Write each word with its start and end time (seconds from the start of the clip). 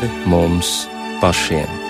pāri 0.00 0.08
mums 0.26 0.88
pašiem. 1.20 1.89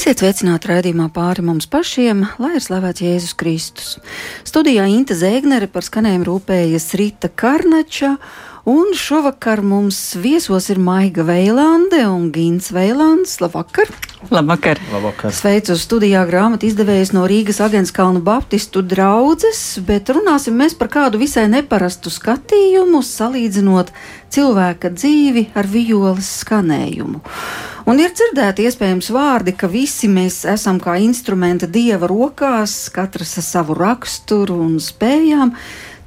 Esiet 0.00 0.22
sveicināti 0.22 0.70
raidījumā 0.70 1.10
pāri 1.12 1.42
mums 1.44 1.66
pašiem, 1.68 2.22
lai 2.40 2.54
ir 2.56 2.62
slavēts 2.64 3.02
Jēzus 3.04 3.34
Kristus. 3.36 3.88
Studijā 4.48 4.86
Inte 4.88 5.12
Zēgnere 5.12 5.66
par 5.68 5.84
skanējumu 5.84 6.24
rūpējas 6.24 6.86
Rīta 6.96 7.28
Karnača, 7.28 8.14
un 8.64 8.94
šovakar 8.96 9.60
mums 9.60 9.98
viesos 10.16 10.70
ir 10.72 10.80
Maiga 10.80 11.26
Veilande 11.28 12.00
un 12.08 12.30
Gins 12.32 12.70
Veilands. 12.72 13.34
Labvakar! 13.44 13.92
Labvakar! 14.32 14.80
Labvakar. 14.88 15.34
Sveicu 15.36 15.76
studijā 15.76 16.22
grāmatu 16.30 16.70
izdevējs 16.70 17.12
no 17.12 17.26
Rīgas 17.28 17.60
Agenskalnu 17.66 18.22
Baptistu 18.24 18.80
draudzes, 18.80 19.82
bet 19.84 20.08
runāsim 20.16 20.56
mēs 20.56 20.78
par 20.80 20.88
kādu 20.94 21.20
visai 21.20 21.44
neparastu 21.52 22.08
skatījumu, 22.08 23.02
salīdzinot 23.04 23.92
cilvēka 24.32 24.94
dzīvi 24.96 25.50
ar 25.52 25.68
violas 25.68 26.32
skanējumu. 26.40 27.20
Un 27.90 27.98
ir 27.98 28.12
dzirdēti 28.14 28.68
iespējams 28.68 29.08
vārdi, 29.10 29.50
ka 29.58 29.66
visi 29.66 30.06
mēs 30.06 30.44
esam 30.46 30.76
kā 30.78 30.92
instrumenta 31.02 31.66
dieva 31.66 32.06
rokās, 32.06 32.84
katrs 32.94 33.32
ar 33.40 33.46
savu 33.48 33.74
raksturu 33.74 34.60
un 34.62 34.76
spējām. 34.78 35.50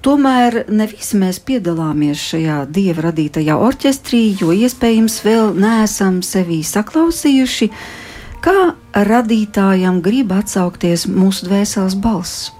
Tomēr 0.03 0.61
ne 0.71 0.87
visi 0.87 1.19
mēs 1.19 1.41
piedalāmies 1.43 2.23
šajā 2.29 2.61
dieva 2.71 3.09
radītajā 3.09 3.59
orķestrī, 3.67 4.23
jo 4.39 4.55
iespējams 4.55 5.19
vēl 5.27 5.51
neesam 5.59 6.23
sevi 6.23 6.61
saklausījuši, 6.63 7.71
kā 8.47 8.57
radītājam 9.11 9.99
grib 10.07 10.31
atsaukties 10.39 11.09
mūsu 11.11 11.51
dvēseles 11.51 11.99
balss. 11.99 12.53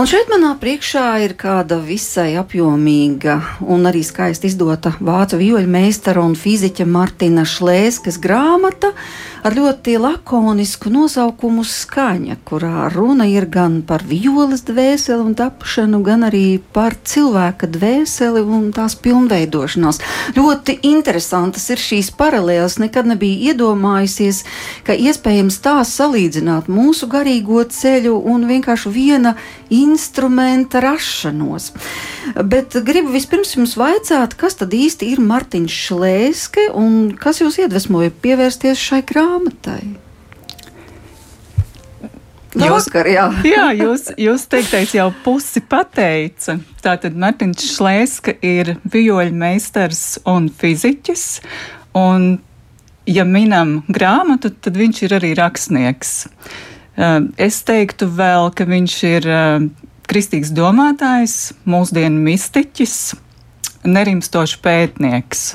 Un 0.00 0.06
šeit 0.08 0.30
manā 0.32 0.54
priekšā 0.56 1.02
ir 1.20 1.34
kāda 1.36 1.76
visai 1.84 2.30
apjomīga 2.40 3.34
un 3.68 3.84
arī 3.84 4.00
skaisti 4.00 4.48
izdota 4.48 4.94
vācu 4.96 5.36
vijoļu 5.36 5.68
meistara 5.68 6.22
un 6.24 6.32
fiziķa 6.40 6.86
Martina 6.88 7.44
Šlēskas 7.44 8.16
grāmata 8.24 8.94
ar 9.44 9.56
ļoti 9.56 9.98
lakonisku 10.00 10.88
nosaukumu 10.92 11.64
Skaņa, 11.68 12.38
kurā 12.48 12.88
runa 12.92 13.26
ir 13.28 13.44
gan 13.52 13.80
par 13.84 14.04
violas 14.08 14.64
dvēseli 14.68 15.20
un 15.20 15.36
tapšanu, 15.36 16.00
gan 16.04 16.24
arī 16.28 16.60
par 16.72 16.96
cilvēka 16.96 17.68
dvēseli 17.68 18.40
un 18.40 18.70
tās 18.76 18.96
pilnveidošanos. 19.00 20.00
Ļoti 20.36 20.78
interesantas 20.90 21.68
ir 21.72 21.80
šīs 21.80 22.12
paralēles. 22.16 22.78
Nekad 22.80 23.08
nebija 23.12 23.52
iedomājusies, 23.52 24.44
ka 24.84 24.96
iespējams 24.96 25.60
tā 25.64 25.78
salīdzināt 25.84 26.68
mūsu 26.72 27.08
garīgo 27.12 27.64
ceļu 27.68 28.16
un 28.32 28.48
vienkārši 28.48 28.92
viena 28.96 29.36
instrumenta 29.90 30.82
rašanos. 30.84 31.70
Bet 32.44 32.76
gribu 32.86 33.12
vispirms 33.14 33.56
jums 33.56 33.76
vaicāt, 33.80 34.36
kas 34.38 34.58
tad 34.60 34.74
īsti 34.76 35.10
ir 35.14 35.24
Mārtiņš 35.24 35.80
Šlēske 35.86 36.68
un 36.78 37.10
kas 37.18 37.42
jūs 37.42 37.58
iedvesmoja 37.64 38.14
pievērsties 38.22 38.80
šai 38.80 39.02
grāmatai? 39.06 39.82
Jūs, 42.50 42.88
Vakar, 42.88 43.06
jā. 43.06 43.28
jā, 43.54 43.66
jūs, 43.78 44.08
jūs 44.18 44.46
teiktais 44.50 44.94
jau 44.96 45.10
pusi 45.24 45.62
pateica. 45.62 46.56
Tātad 46.82 47.14
Mārtiņš 47.18 47.66
Šlēska 47.76 48.34
ir 48.42 48.74
vijoļu 48.90 49.36
meistars 49.38 50.18
un 50.28 50.48
fiziķis. 50.50 51.26
Un, 51.98 52.32
ja 53.06 53.26
minam 53.26 53.80
grāmatu, 53.90 54.50
tad 54.50 54.78
viņš 54.80 55.04
ir 55.06 55.16
arī 55.20 55.32
rakstnieks. 55.38 56.16
Es 57.40 57.62
teiktu 57.64 58.10
vēl, 58.12 58.50
ka 58.52 58.66
viņš 58.68 58.96
ir 59.08 59.28
kristīgs 60.10 60.50
domātājs, 60.52 61.54
mūsdienu 61.70 62.20
mistiķis, 62.26 62.96
nerimstošs 63.88 64.58
pētnieks. 64.60 65.50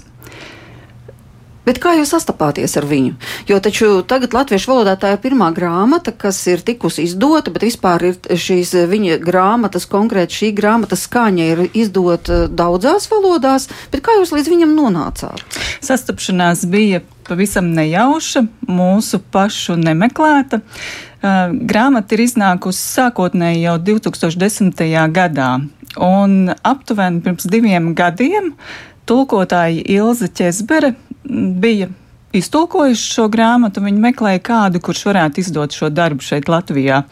Bet 1.65 1.79
kā 1.81 1.95
jūs 1.97 2.11
sastapāties 2.13 2.75
ar 2.77 2.85
viņu? 2.85 3.15
Jo 3.49 3.57
taču 3.63 3.87
tagad 4.05 4.35
latviešu 4.37 4.69
valodā 4.69 4.93
tā 5.01 5.15
ir 5.15 5.21
pirmā 5.23 5.47
grāmata, 5.53 6.13
kas 6.13 6.37
ir 6.51 6.61
tikusi 6.65 7.07
izdota, 7.07 7.49
bet 7.53 7.65
vispār 7.65 8.05
ir 8.11 8.19
šīs 8.37 8.75
viņa 8.91 9.17
grāmatas, 9.23 9.87
konkrēti 9.89 10.39
šī 10.41 10.51
grāmatas 10.59 11.07
skaņa 11.07 11.49
ir 11.55 11.63
izdota 11.73 12.43
daudzās 12.45 13.09
valodās, 13.09 13.65
bet 13.89 14.05
kā 14.05 14.13
jūs 14.19 14.35
līdz 14.35 14.51
viņam 14.53 14.77
nonācāt? 14.77 15.41
Sastapšanās 15.85 16.67
bija 16.69 17.01
pavisam 17.25 17.73
nejauša, 17.73 18.45
mūsu 18.69 19.23
pašu 19.33 19.79
nemeklēta. 19.81 20.61
Grāmata 21.25 22.15
ir 22.15 22.25
iznākusi 22.25 22.81
sākotnēji 22.81 23.63
jau 23.65 23.75
2010. 23.81 24.81
gadā, 25.15 25.51
un 26.01 26.35
aptuveni 26.61 27.23
pirms 27.25 27.47
diviem 27.49 27.93
gadiem 27.97 28.53
tulkotāja 29.09 29.81
Ilza 29.95 30.27
Česbere 30.27 30.93
bija 31.25 31.89
iztulkojuši 32.35 33.07
šo 33.15 33.25
grāmatu, 33.31 33.83
viņi 33.85 34.01
meklēja 34.03 34.41
kādu, 34.43 34.81
kurš 34.83 35.05
varētu 35.09 35.41
izdot 35.41 35.75
šo 35.75 35.89
darbu 35.93 36.25
šeit 36.25 36.49
Latvijā. 36.51 37.03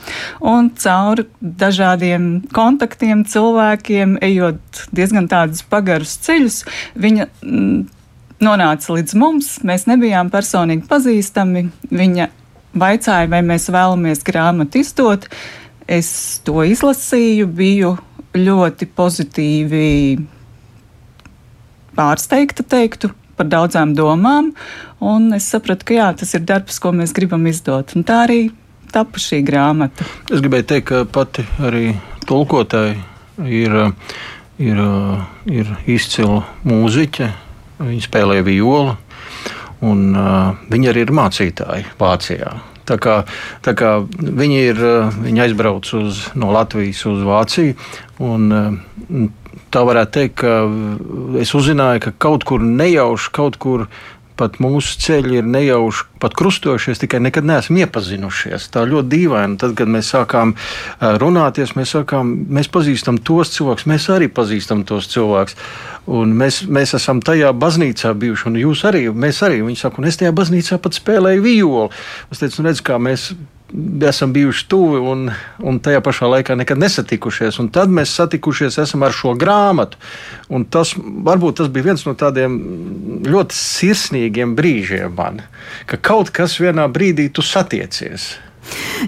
Un 0.44 0.70
caur 0.84 1.24
dažādiem 1.40 2.44
kontaktiem, 2.54 3.24
cilvēkiem, 3.30 4.18
ejot 4.26 4.86
diezgan 4.92 5.30
tādus 5.32 5.64
pagarus 5.70 6.18
ceļus, 6.26 6.64
viņa 7.00 7.30
nonāca 8.44 8.98
līdz 8.98 9.18
mums. 9.20 9.56
Mēs 9.64 9.88
nebijām 9.88 10.32
personīgi 10.34 10.88
pazīstami. 10.90 11.70
Viņa 11.94 12.30
vaicāja, 12.78 13.30
vai 13.32 13.42
mēs 13.46 13.70
vēlamies 13.74 14.24
grāmatu 14.26 14.82
izdot. 14.82 15.28
Es 15.88 16.40
to 16.46 16.64
izlasīju, 16.66 17.48
biju 17.48 17.96
ļoti 18.34 18.88
pozitīvi 18.98 19.90
pārsteigta, 21.94 22.66
teiktu, 22.66 23.12
par 23.38 23.50
daudzām 23.50 23.94
domām, 23.98 24.52
un 25.04 25.34
es 25.38 25.50
sapratu, 25.52 25.90
ka 25.90 25.98
jā, 25.98 26.10
tas 26.18 26.34
ir 26.38 26.46
darbs, 26.48 26.80
ko 26.82 26.94
mēs 26.96 27.14
gribam 27.16 27.46
izdot. 27.50 27.96
Un 27.98 28.06
tā 28.08 28.24
arī 28.28 28.42
tapa 28.94 29.22
šī 29.22 29.42
grāmata. 29.46 30.06
Es 30.30 30.42
gribēju 30.42 30.70
teikt, 30.70 30.88
ka 30.90 31.04
pati 31.10 31.46
arī 31.62 31.94
tulkotāji 32.30 32.98
ir, 33.50 33.78
ir, 34.62 34.84
ir 35.50 35.72
izcila 35.90 36.44
mūziķe, 36.66 37.30
viņa 37.84 38.06
spēlē 38.08 38.42
violu 38.46 38.96
un 39.84 40.06
uh, 40.16 40.54
viņi 40.72 40.92
arī 40.92 41.08
ir 41.08 41.16
mācītāji 41.16 41.90
Vācijā. 42.00 42.54
Tā 42.84 42.98
kā, 43.00 43.22
tā 43.64 43.72
kā 43.80 43.94
viņi, 44.20 44.58
ir, 44.74 44.82
viņi 45.24 45.46
aizbrauc 45.46 45.88
uz, 45.96 46.26
no 46.36 46.52
Latvijas 46.52 47.06
uz 47.08 47.22
Vāciju. 47.24 47.78
Un, 48.24 48.50
tā 49.74 49.84
varētu 49.88 50.14
teikt, 50.18 50.36
ka 50.44 51.40
es 51.42 51.54
uzzināju, 51.58 52.04
ka 52.06 52.14
kaut 52.28 52.46
kur 52.48 52.64
nejauši, 52.64 53.32
kaut 53.34 53.58
kur 53.62 53.88
pat 54.40 54.60
mūsu 54.64 54.98
ceļi 55.04 55.40
ir 55.42 55.48
nejauši 55.48 56.06
pat 56.24 56.36
krustojušies, 56.40 57.02
tikai 57.02 57.20
nekad 57.24 57.48
neesam 57.48 57.78
iepazinušies. 57.82 58.70
Tā 58.74 58.86
ļoti 58.90 59.12
dīvaini. 59.12 59.58
Tad, 59.62 59.76
kad 59.80 59.92
mēs 59.92 60.12
sākām 60.14 60.56
runāties, 61.22 61.76
mēs 61.78 61.96
sākām, 61.98 62.34
mēs 62.54 62.72
pazīstam 62.74 63.20
tos 63.20 63.54
cilvēkus, 63.56 63.88
mēs 63.92 64.10
arī 64.14 64.30
pazīstam 64.32 64.86
tos 64.88 65.10
cilvēkus. 65.14 65.58
Un 66.14 66.36
mēs, 66.36 66.64
mēs 66.68 66.96
esam 66.98 67.22
tajā 67.24 67.54
baznīcā 67.56 68.12
bijuši, 68.20 68.50
un 68.50 68.60
jūs 68.60 68.84
arī, 68.90 69.06
mēs 69.12 69.40
arī. 69.48 69.62
Viņi 69.64 69.80
saka, 69.80 70.02
un 70.02 70.10
es 70.10 70.20
tajā 70.20 70.34
baznīcā 70.36 70.80
pat 70.84 70.98
spēlēju 71.00 71.46
violi. 71.46 71.90
Es 72.32 72.44
teicu, 72.44 72.62
nu, 72.62 72.70
redz, 72.70 72.84
kā 72.84 73.00
mēs 73.00 73.32
esam 74.08 74.34
bijuši 74.34 74.68
tuvi 74.70 75.00
un, 75.00 75.28
un 75.60 75.80
tajā 75.84 76.02
pašā 76.06 76.30
laikā 76.30 76.56
nekad 76.60 76.82
nesatikušies. 76.82 77.60
Un 77.64 77.72
tad 77.74 77.94
mēs 77.94 78.14
satikušies 78.20 78.78
ar 78.80 79.16
šo 79.16 79.34
grāmatu. 79.40 80.00
Un 80.54 80.66
tas 80.66 80.94
varbūt 80.98 81.62
tas 81.62 81.74
bija 81.74 81.92
viens 81.92 82.06
no 82.06 82.16
tādiem 82.18 82.58
ļoti 83.28 83.58
sirsnīgiem 83.58 84.56
brīžiem 84.58 85.14
man, 85.18 85.44
ka 85.90 85.98
kaut 85.98 86.34
kas 86.34 86.60
vienā 86.62 86.88
brīdī 86.92 87.30
tu 87.34 87.46
satiecies. 87.46 88.34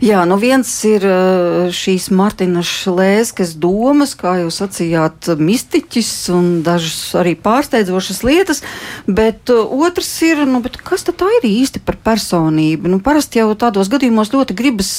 Jā, 0.04 0.26
nu 0.28 0.36
viens 0.36 0.68
ir 0.88 1.06
uh, 1.08 1.72
šīs 1.74 2.10
Martina 2.12 2.60
Šlēskas 2.66 3.54
domas, 3.62 4.12
kā 4.20 4.36
jūs 4.42 4.60
sacījāt, 4.60 5.30
mistiķis 5.40 6.10
un 6.36 6.50
dažas 6.66 6.98
arī 7.16 7.36
pārsteidzošas 7.40 8.20
lietas, 8.28 8.62
bet 9.08 9.52
uh, 9.54 9.70
otrs 9.86 10.10
ir, 10.26 10.44
nu, 10.50 10.62
kas 10.86 11.06
tad 11.08 11.22
ir 11.38 11.48
īsti 11.50 11.82
par 11.86 11.98
personību? 12.06 12.90
Nu, 12.92 13.00
parasti 13.04 13.42
jau 13.42 13.52
tādos 13.60 13.92
gadījumos 13.92 14.34
ļoti 14.34 14.58
gribas 14.58 14.92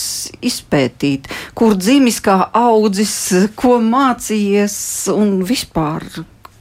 izpētīt, 0.44 1.30
kur 1.58 1.76
dzimis, 1.78 2.20
kā 2.24 2.38
audzis, 2.56 3.16
ko 3.58 3.78
mācījies 3.82 4.78
un 5.14 5.38
vispār 5.46 6.06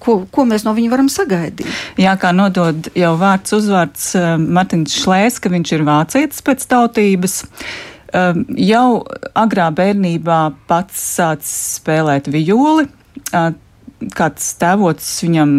ko, 0.05 0.19
ko 0.31 0.45
mēs 0.47 0.65
no 0.65 0.75
viņa 0.77 0.93
varam 0.93 1.09
sagaidīt. 1.11 1.67
Jā, 2.01 2.15
kā 2.21 2.31
nodod 2.35 2.91
jau 2.97 3.13
vārds 3.21 3.55
uzvārds 3.57 4.11
uh, 4.19 4.35
Martins 4.37 4.95
Šlēs, 5.01 5.39
ka 5.41 5.51
viņš 5.53 5.75
ir 5.77 5.85
vācietis 5.87 6.45
pēc 6.45 6.65
tautības. 6.71 7.41
Uh, 8.15 8.37
jau 8.61 9.03
agrā 9.35 9.71
bērnībā 9.75 10.41
pats 10.69 11.01
sācis 11.17 11.79
spēlēt 11.79 12.29
violi. 12.31 12.87
Uh, 13.31 13.53
kāds 14.15 14.53
tēvots 14.61 15.09
viņam 15.23 15.55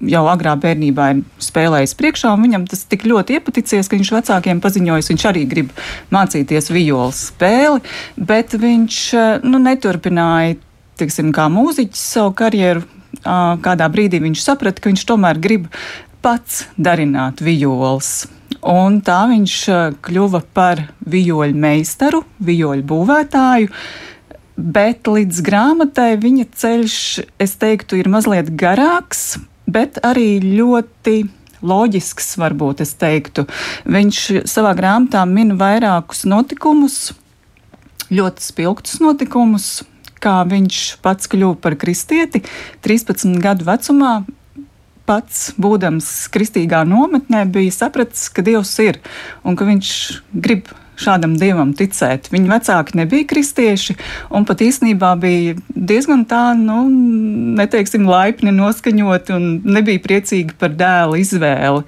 jau 0.00 0.24
agrā 0.28 0.56
bērnībā 0.60 1.06
ir 1.12 1.22
spēlējis 1.42 1.96
priekšā, 1.98 2.34
un 2.36 2.44
viņam 2.44 2.66
tas 2.70 2.84
tik 2.88 3.06
ļoti 3.08 3.38
iepaticies, 3.38 3.88
ka 3.88 3.96
viņš 3.96 4.12
vecākiem 4.18 4.60
paziņojis, 4.64 5.10
viņš 5.12 5.26
arī 5.30 5.46
grib 5.48 5.72
mācīties 6.14 6.72
violas 6.74 7.26
spēli, 7.30 7.80
bet 8.16 8.56
viņš 8.60 9.00
nu, 9.46 9.62
neturpināja, 9.62 10.58
tiksim, 11.00 11.32
kā 11.36 11.48
mūziķis 11.52 12.04
savu 12.16 12.36
karjeru 12.36 12.84
kādā 13.24 13.88
brīdī 13.92 14.20
viņš 14.22 14.42
saprata, 14.42 14.80
ka 14.80 14.90
viņš 14.90 15.04
tomēr 15.08 15.40
grib 15.40 15.68
pats 16.24 16.66
darināt 16.76 17.40
vijoles. 17.40 18.26
Un 18.66 19.00
tā 19.04 19.26
viņš 19.30 19.56
kļuva 20.02 20.42
par 20.54 20.82
vijoļu 21.06 21.54
meistaru, 21.54 22.24
vijoļu 22.42 22.82
būvētāju. 22.86 23.70
Bet 24.56 25.06
līdz 25.06 25.42
grāmatai 25.44 26.14
viņa 26.16 26.46
ceļš, 26.56 26.96
es 27.38 27.56
teiktu, 27.60 27.98
ir 28.00 28.08
mazliet 28.08 28.48
garāks, 28.56 29.36
bet 29.66 30.00
arī 30.06 30.38
ļoti 30.42 31.18
loģisks, 31.66 32.34
varbūt 32.40 32.82
es 32.84 32.94
teiktu. 33.00 33.46
Viņš 33.88 34.22
savā 34.48 34.74
grāmatā 34.78 35.24
min 35.28 35.56
vairākus 35.60 36.24
notikumus, 36.28 37.12
ļoti 38.12 38.44
spilgtus 38.44 39.00
notikumus, 39.02 39.82
kā 40.22 40.40
viņš 40.48 40.80
pats 41.04 41.30
kļuva 41.30 41.58
par 41.62 41.76
kristieti 41.80 42.44
13 42.86 43.38
gadu 43.42 43.66
vecumā. 43.68 44.16
Pats, 45.06 45.52
būdams 45.54 46.06
kristīgā 46.34 46.80
nometnē, 46.82 47.44
bija 47.46 47.70
sapratis, 47.70 48.24
ka 48.26 48.42
Dievs 48.42 48.72
ir 48.82 48.98
un 49.46 49.54
ka 49.54 49.68
viņš 49.68 49.90
grib 50.34 50.72
šādam 51.00 51.36
dievam 51.40 51.72
ticēt. 51.76 52.30
Viņa 52.32 52.50
vecāki 52.50 52.96
nebija 53.00 53.28
kristieši, 53.28 53.96
un 54.34 54.46
pat 54.48 54.62
īstenībā 54.64 55.12
bija 55.20 55.56
diezgan 55.74 56.24
tā, 56.28 56.54
nu, 56.58 56.86
neteiksim, 57.58 58.08
laipni 58.08 58.54
noskaņoti 58.56 59.36
un 59.36 59.46
nebija 59.76 60.02
priecīgi 60.04 60.56
par 60.60 60.74
dēla 60.78 61.20
izvēli. 61.22 61.84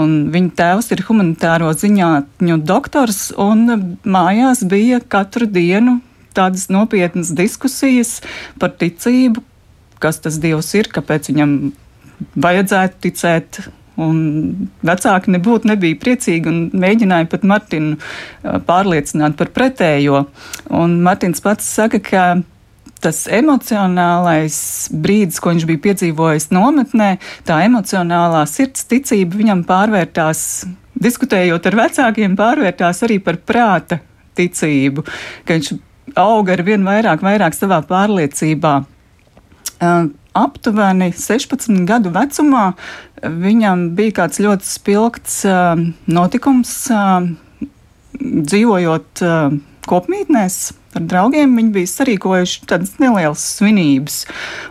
Un 0.00 0.18
viņa 0.34 0.54
tēvs 0.58 0.92
ir 0.94 1.04
humanitāro 1.08 1.70
ziņātņu 1.78 2.60
doktors, 2.68 3.28
un 3.38 3.98
mājās 4.04 4.64
bija 4.68 5.00
katru 5.00 5.48
dienu 5.50 6.00
tādas 6.38 6.68
nopietnas 6.70 7.32
diskusijas 7.34 8.18
par 8.60 8.74
ticību, 8.78 9.42
kas 10.02 10.20
tas 10.22 10.38
Dievs 10.42 10.70
ir, 10.78 10.90
kāpēc 10.94 11.32
viņam 11.32 11.54
vajadzētu 12.38 13.02
ticēt. 13.06 13.60
Un 13.98 14.18
vecāki 14.86 15.32
nebūtu 15.34 15.66
nebija 15.72 15.98
priecīgi 15.98 16.46
un 16.46 16.58
mēģināja 16.70 17.26
pat 17.32 17.46
Martinu 17.48 17.96
pārliecināt 18.68 19.34
par 19.40 19.50
pretējo. 19.54 20.22
Un 20.78 21.00
Martins 21.02 21.42
pats 21.42 21.66
saka, 21.78 21.98
ka 22.04 22.28
tas 23.02 23.24
emocionālais 23.30 24.58
brīdis, 24.94 25.40
ko 25.42 25.52
viņš 25.52 25.66
bija 25.68 25.84
piedzīvojis 25.88 26.50
nometnē, 26.54 27.10
tā 27.46 27.60
emocionālā 27.66 28.44
sirds 28.50 28.86
ticība 28.90 29.38
viņam 29.38 29.64
pārvērtās, 29.68 30.44
diskutējot 30.98 31.68
ar 31.70 31.78
vecākiem, 31.84 32.36
pārvērtās 32.38 33.04
arī 33.06 33.18
par 33.22 33.38
prāta 33.46 34.00
ticību, 34.38 35.04
ka 35.46 35.58
viņš 35.58 35.74
auga 36.18 36.54
ar 36.56 36.64
vien 36.66 36.86
vairāk, 36.86 37.22
vairāk 37.24 37.56
savā 37.56 37.80
pārliecībā. 37.86 38.74
Uh, 39.78 40.08
aptuveni 40.38 41.10
16 41.16 41.84
gadu 41.88 42.12
vecumā 42.14 42.70
viņam 43.22 43.90
bija 43.98 44.20
kāds 44.22 44.40
ļoti 44.42 44.68
spilgts 44.68 45.40
uh, 45.48 45.74
notikums, 46.10 46.72
uh, 46.94 47.28
dzīvojot 48.18 49.24
uh, 49.26 49.58
kopmītnēs. 49.88 50.58
Ar 50.96 51.04
draugiem 51.04 51.52
viņi 51.58 51.74
bija 51.74 51.90
sarīkojuši 51.90 52.64
tādas 52.70 52.94
nelielas 53.02 53.44
svinības 53.58 54.22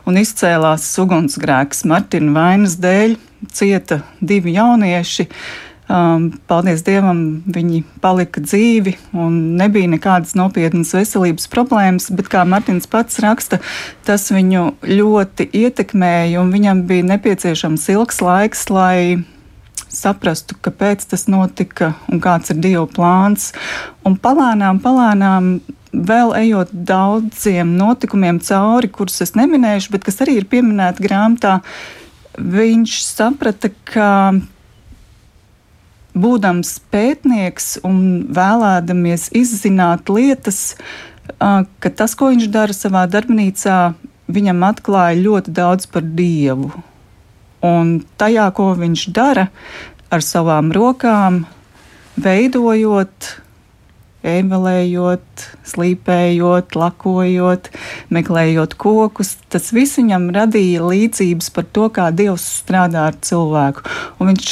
un 0.09 0.17
izcēlās 0.19 0.89
ugunsgrēks 1.03 1.85
Martina 1.89 2.33
vainas 2.35 2.79
dēļ. 2.81 3.17
Cieta 3.53 3.99
divi 4.17 4.55
jaunieši. 4.55 5.27
Uh, 5.27 5.66
Um, 5.87 6.33
paldies 6.51 6.81
Dievam, 6.83 7.45
viņi 7.47 7.77
palika 8.03 8.41
dzīvi 8.43 8.97
un 9.15 9.37
nebija 9.55 9.87
nekādas 9.87 10.33
nopietnas 10.35 10.91
veselības 10.91 11.47
problēmas, 11.47 12.09
bet, 12.11 12.27
kā 12.27 12.41
Martins 12.43 12.89
pats 12.91 13.21
raksta, 13.23 13.61
tas 14.03 14.27
viņu 14.27 14.65
ļoti 14.83 15.47
ietekmēja 15.55 16.41
un 16.41 16.51
viņam 16.51 16.81
bija 16.89 17.05
nepieciešams 17.13 17.87
ilgs 17.93 18.19
laiks, 18.19 18.65
lai 18.67 19.23
saprastu, 19.87 20.57
kāpēc 20.59 21.07
tas 21.07 21.23
notika 21.31 21.93
un 22.11 22.19
kāds 22.19 22.51
ir 22.51 22.59
Dieva 22.65 22.83
plāns. 22.91 23.53
Un 24.03 24.19
palānām, 24.19 24.83
palānām 24.83 25.49
vēl 25.95 26.35
ejot 26.41 26.75
daudziem 26.75 27.71
notikumiem 27.79 28.41
cauri, 28.43 28.91
kurus 28.91 29.23
es 29.23 29.37
neminēšu, 29.39 29.95
bet 29.95 30.03
kas 30.07 30.19
arī 30.25 30.41
ir 30.41 30.51
pieminēti 30.51 31.07
grāmatā, 31.07 31.61
viņš 32.37 32.99
saprata, 33.07 33.71
ka 33.87 34.11
būdams 36.21 36.73
pētnieks 36.93 37.77
un 37.87 38.27
vēlēdamies 38.33 39.29
izzināt 39.37 40.11
lietas, 40.11 40.75
ka 41.37 41.93
tas, 41.93 42.15
ko 42.17 42.31
viņš 42.33 42.47
dara 42.53 42.75
savā 42.75 43.05
darbnīcā, 43.11 43.79
viņam 44.31 44.63
atklāja 44.67 45.19
ļoti 45.21 45.55
daudz 45.55 45.89
par 45.91 46.05
Dievu. 46.05 46.71
Un 47.65 47.97
tajā, 48.19 48.47
ko 48.55 48.71
viņš 48.77 49.09
dara 49.15 49.47
ar 50.13 50.23
savām 50.23 50.71
rokām, 50.75 51.43
veidojot, 52.21 53.33
emelējot, 54.27 55.45
slīpējot, 55.67 56.75
lakojot, 56.77 57.69
meklējot 58.13 58.75
kokus, 58.79 59.35
tas 59.51 59.71
viss 59.75 59.99
viņam 59.99 60.29
radīja 60.35 60.85
līdzības 60.85 61.51
par 61.55 61.67
to, 61.71 61.87
kā 61.93 62.09
Dievs 62.15 62.45
strādā 62.61 63.07
ar 63.11 63.19
cilvēku. 63.23 63.85
Un 64.19 64.33
viņš 64.33 64.51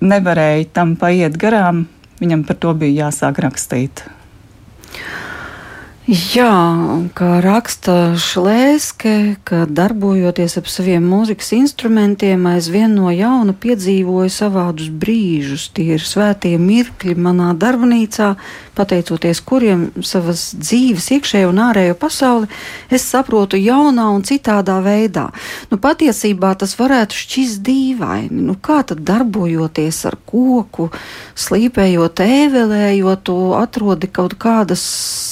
nevarēja 0.00 0.70
tam 0.74 0.96
paiet 1.00 1.36
garām, 1.40 1.84
viņam 2.20 2.44
par 2.48 2.58
to 2.60 2.74
bija 2.74 3.06
jāsāk 3.06 3.40
rakstīt. 3.44 4.04
Jā, 6.10 7.06
kā 7.14 7.36
raksta 7.38 8.16
Šlēske, 8.18 9.36
ka 9.46 9.60
darbojoties 9.70 10.56
ap 10.58 10.66
saviem 10.66 11.04
mūzikas 11.06 11.52
instrumentiem, 11.54 12.48
aizvien 12.50 12.96
no 12.98 13.12
jauna 13.14 13.54
piedzīvoju 13.54 14.32
savādus 14.34 14.88
brīžus. 14.90 15.68
Tie 15.70 15.92
ir 15.94 16.02
svētie 16.02 16.56
mirkļi 16.58 17.14
manā 17.14 17.52
darbnīcā, 17.54 18.32
pateicoties 18.74 19.42
kuriem 19.46 19.84
savas 20.02 20.48
dzīves 20.58 21.06
iekšējo 21.14 21.52
un 21.52 21.60
ārējo 21.68 21.94
pasauli 22.00 22.50
es 22.90 23.06
saprotu 23.06 23.60
jaunā 23.60 24.08
un 24.10 24.26
citādā 24.26 24.80
veidā. 24.82 25.28
Nu, 25.70 25.78
patiesībā 25.78 26.56
tas 26.58 26.74
varētu 26.80 27.20
šķist 27.20 27.62
dīvaini. 27.70 28.48
Nu, 28.48 28.58
kā 28.58 28.80
tad 28.82 29.04
darbojoties 29.06 30.02
ar 30.10 30.18
koku, 30.26 30.90
slīpējot, 31.38 32.26
ēvelējot, 32.26 33.30
atrodi 33.60 34.10
kaut 34.10 34.34
kādas 34.42 34.82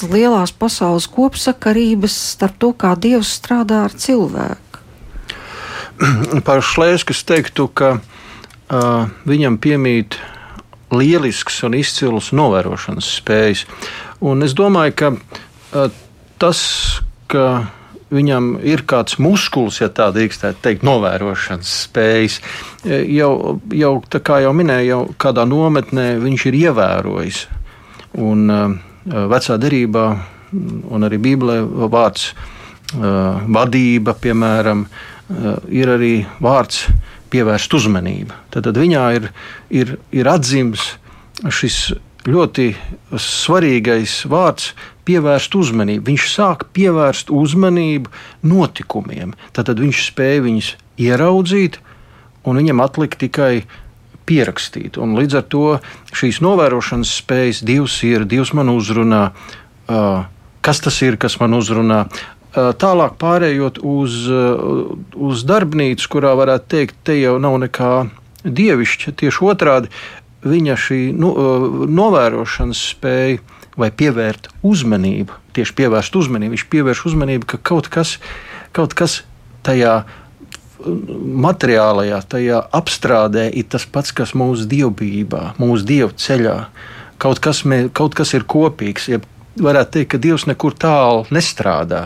lielās 0.06 0.54
pasaules 0.54 0.67
kopsakarības 1.12 2.14
starp 2.34 2.58
to, 2.62 2.72
kā 2.76 2.94
Dievs 3.00 3.30
strādā 3.40 3.84
ar 3.86 3.94
cilvēku? 3.94 4.82
Par 6.48 6.62
šlēsku 6.62 7.14
es 7.14 7.24
teiktu, 7.26 7.68
ka 7.74 7.96
uh, 7.98 9.08
viņam 9.28 9.58
piemīt 9.62 10.18
lielisks 10.94 11.62
un 11.66 11.76
izcils 11.76 12.30
novērošanas 12.36 13.08
spējas. 13.18 13.64
Un 14.24 14.46
es 14.46 14.54
domāju, 14.56 14.94
ka 14.98 15.10
uh, 15.14 15.90
tas, 16.40 16.62
ka 17.30 17.68
viņam 18.14 18.54
ir 18.64 18.84
kāds 18.88 19.18
muskulis, 19.20 19.82
ja 19.82 19.90
tā 19.92 20.08
drīkstētu 20.14 20.62
teikt, 20.64 20.84
novērošanas 20.86 21.72
spējas, 21.84 22.38
jau, 22.86 23.58
jau 23.74 23.92
tā 24.08 24.22
kā 24.24 24.40
jau 24.46 24.54
minēju, 24.56 24.88
jau 24.88 25.00
kādā 25.20 25.44
nometnē 25.48 26.14
viņš 26.22 26.46
ir 26.48 26.58
ievērojis. 26.62 27.42
Un 28.24 28.48
uh, 28.48 28.78
vecā 29.04 29.58
derībā, 29.60 30.06
un 30.52 31.06
arī 31.06 31.20
Bībelē 31.22 31.60
vārds 31.92 32.30
uh, 32.32 33.44
vadība, 33.48 34.14
piemēram, 34.16 34.84
uh, 34.86 35.54
ir 35.68 35.94
arī 35.96 36.12
vārds 36.44 36.86
pievērst 37.32 37.74
uzmanību. 37.78 38.36
Tad, 38.52 38.68
tad 38.68 38.78
viņā 38.80 39.06
ir, 39.18 39.30
ir, 39.70 39.96
ir 40.14 40.30
atzīmes 40.30 40.94
šis 41.52 41.80
ļoti 42.28 42.70
svarīgais 43.14 44.22
vārds 44.28 44.72
pievērst 45.08 45.54
uzmanību. 45.56 46.06
Viņš 46.10 46.30
sāk 46.32 46.66
pievērst 46.76 47.32
uzmanību 47.32 48.12
notikumiem. 48.48 49.34
Tad 49.56 49.72
viņš 49.78 50.08
spēja 50.10 50.44
viņus 50.44 50.72
ieraudzīt, 51.00 51.78
un 52.48 52.60
viņam 52.60 52.82
atlika 52.84 53.20
tikai 53.20 53.52
pierakstīt. 54.28 54.98
Un 55.00 55.16
līdz 55.16 55.38
ar 55.40 55.46
to 55.48 55.64
šīs 56.16 56.42
novērošanas 56.44 57.14
spējas, 57.22 57.62
Dievs 57.64 57.96
ir, 58.04 58.26
Dievs 58.28 58.52
man 58.56 58.72
uzrunā, 58.72 59.30
kas 60.68 60.82
tas 60.84 61.00
ir, 61.00 61.16
kas 61.16 61.38
man 61.40 61.56
uzrunā. 61.56 62.02
Tālāk 62.52 63.16
pārējot 63.20 63.78
uz, 63.84 64.20
uz 65.16 65.44
darbnīcu, 65.48 66.08
kurā 66.12 66.34
varētu 66.36 66.68
teikt, 66.74 66.98
te 67.08 67.16
jau 67.16 67.36
nav 67.40 67.56
nekā 67.62 67.92
dievišķa, 68.44 69.14
tieši 69.20 69.46
otrādi, 69.48 69.92
viņa 70.44 70.76
šī 70.80 70.98
nu, 71.16 71.30
novērošanas 71.88 72.82
spēja 72.92 73.40
vai 73.78 73.88
pievērt 73.94 74.50
uzmanību, 74.66 75.38
tieši 75.56 75.76
pievērst 75.78 76.18
uzmanību, 76.18 76.56
viņš 76.56 76.66
pievērš 76.72 77.04
uzmanību, 77.12 77.48
ka 77.48 77.62
kaut 77.70 77.88
kas, 77.92 78.16
kaut 78.76 78.96
kas 78.98 79.22
tajā 79.64 80.02
materiālajā, 81.48 82.20
tajā 82.34 82.60
apstrādē 82.76 83.48
ir 83.56 83.70
tas 83.72 83.88
pats, 83.88 84.12
kas 84.12 84.34
mūsu 84.36 84.68
dievbijībā, 84.68 85.54
mūsu 85.62 85.88
dievu 85.88 86.12
ceļā. 86.18 86.60
Kaut 87.18 87.40
kas, 87.42 87.64
mē, 87.66 87.86
kaut 87.94 88.14
kas 88.18 88.36
ir 88.36 88.44
kopīgs. 88.46 89.08
Ja 89.10 89.18
varētu 89.64 89.98
teikt, 89.98 90.10
ka 90.12 90.22
Dievs 90.22 90.46
nekur 90.50 90.76
tālu 90.78 91.26
nestrādā. 91.34 92.04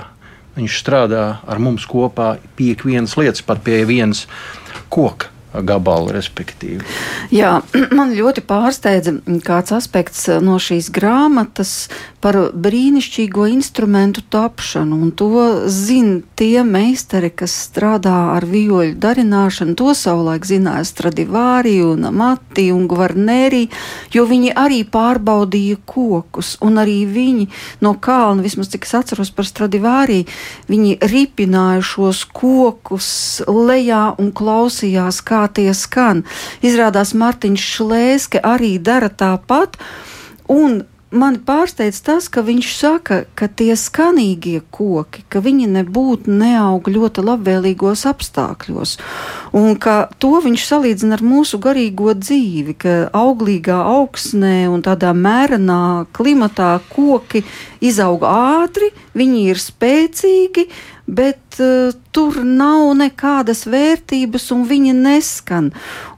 Viņš 0.57 0.79
strādā 0.83 1.25
ar 1.49 1.61
mums 1.63 1.87
kopā 1.89 2.35
pie 2.59 2.75
vienas 2.85 3.17
lietas, 3.17 3.45
pat 3.47 3.63
pie 3.65 3.83
vienas 3.89 4.27
koka 4.93 5.32
gabalu, 5.61 6.13
respektīvi. 6.17 6.85
Jā, 7.35 7.61
man 7.99 8.15
ļoti 8.17 8.45
pārsteidza 8.49 9.19
kāds 9.45 9.75
aspekts 9.77 10.27
no 10.43 10.59
šīs 10.63 10.89
grāmatas 10.95 11.91
par 12.23 12.39
brīnišķīgo 12.55 13.49
instrumentu 13.51 14.23
tapšanu, 14.31 14.99
un 15.03 15.11
to 15.11 15.29
zina 15.67 16.21
tie 16.39 16.63
meistari, 16.63 17.33
kas 17.35 17.55
strādā 17.67 18.15
ar 18.37 18.47
vioļu 18.47 18.95
darināšanu. 19.03 19.75
To 19.79 19.95
savulaik 19.99 20.47
zināja 20.47 20.87
Stradivāri 20.87 21.81
un 21.85 22.07
Amati 22.07 22.69
un 22.75 22.87
Gvarneri, 22.91 23.67
jo 24.15 24.25
viņi 24.31 24.55
arī 24.59 24.83
pārbaudīja 24.87 25.81
kokus, 25.89 26.55
un 26.63 26.79
arī 26.83 27.03
viņi 27.11 27.49
no 27.83 27.97
kalna, 27.99 28.45
vismaz 28.45 28.71
cik 28.73 28.87
es 28.87 28.95
atceros 29.03 29.33
par 29.35 29.49
Stradivāri, 29.49 30.23
viņi 30.71 31.01
ripināja 31.11 31.83
šos 31.93 32.23
kokus 32.31 33.11
lejā 33.51 34.05
un 34.23 34.31
klausījās, 34.37 35.21
kā 35.27 35.42
kā 35.43 35.51
tie 35.51 35.75
skan. 35.75 36.25
Izrādās 36.63 37.15
Mārtiņš 37.15 37.67
Šlēske 37.75 38.43
arī 38.43 38.79
dara 38.79 39.11
tāpat. 39.11 39.79
Un 40.49 40.85
man 41.13 41.37
pārsteidz 41.45 42.01
tas, 42.05 42.29
ka 42.33 42.43
viņš 42.43 42.69
saka, 42.73 43.17
ka 43.37 43.47
tie 43.49 43.75
skanīgie 43.77 44.63
koki, 44.73 45.25
ka 45.29 45.43
viņi 45.45 45.69
nebūtu 45.69 46.33
neaug 46.33 46.89
ļoti 46.89 47.25
labvēlīgos 47.27 48.07
apstākļos, 48.09 48.97
un 49.53 49.77
ka 49.77 50.09
to 50.23 50.41
viņš 50.45 50.65
salīdzina 50.71 51.19
ar 51.19 51.25
mūsu 51.25 51.61
garīgo 51.63 52.15
dzīvi, 52.17 52.77
ka 52.81 52.95
auglīgā 53.13 53.77
augsnē 53.93 54.71
un 54.73 54.85
tādā 54.85 55.13
mērenā 55.13 56.09
klimatā 56.17 56.79
koki 56.93 57.45
izaug 57.85 58.25
ātri, 58.29 58.93
viņi 59.13 59.47
ir 59.53 59.61
spēcīgi, 59.61 60.69
bet 61.07 61.61
uh, 61.61 61.93
tur 62.15 62.41
nav 62.47 62.93
nekādas 62.99 63.65
vērtības, 63.71 64.49
un 64.55 64.67
viņa 64.69 64.97
neskan. 64.97 65.71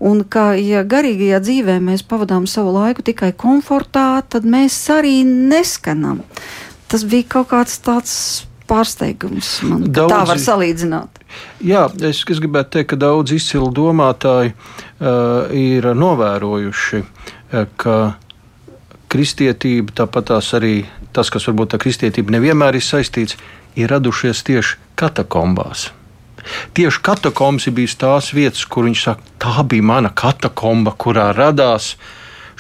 Un 0.05 0.25
ka, 0.29 0.53
ja 0.59 0.85
garīgajā 0.87 1.41
dzīvē 1.45 1.79
mēs 1.85 2.05
pavadām 2.09 2.49
savu 2.51 2.75
laiku 2.77 3.05
tikai 3.07 3.33
komfortā, 3.33 4.23
tad 4.29 4.49
mēs 4.49 4.77
arī 4.93 5.23
neskanam. 5.25 6.23
Tas 6.91 7.07
bija 7.09 7.31
kaut 7.39 7.51
kāds 7.55 7.79
tāds 7.83 8.17
pārsteigums 8.69 9.59
man, 9.69 9.85
daudzi, 9.93 10.13
tā 10.13 10.21
var 10.29 10.41
salīdzināt. 10.41 11.21
Jā, 11.65 11.87
es, 12.07 12.23
es 12.31 12.41
gribētu 12.41 12.79
teikt, 12.79 12.93
ka 12.95 13.01
daudz 13.01 13.35
izcilu 13.37 13.69
domātāji 13.75 14.55
uh, 14.55 15.51
ir 15.53 15.91
novērojuši, 15.97 17.03
uh, 17.05 17.65
ka 17.81 17.99
kristietība, 19.13 19.95
tāpat 20.03 20.33
arī 20.57 20.77
tas, 21.15 21.31
kas 21.31 21.47
varbūt 21.47 21.75
tā 21.75 21.81
kristietība 21.83 22.35
nevienmēr 22.35 22.79
ir 22.79 22.85
saistīts, 22.85 23.37
ir 23.77 23.93
radušies 23.93 24.43
tieši 24.47 24.81
katakombās. 24.99 25.91
Tieši 26.77 27.01
katakombas 27.05 27.69
ir 27.69 27.77
bijusi 27.79 27.99
tās 28.03 28.33
vietas, 28.37 28.65
kur 28.69 28.89
viņš 28.89 29.05
saka, 29.07 29.33
tā 29.41 29.65
bija 29.69 29.87
mana 29.87 30.11
katakomba, 30.13 30.93
kurā 30.93 31.31
radās 31.37 31.95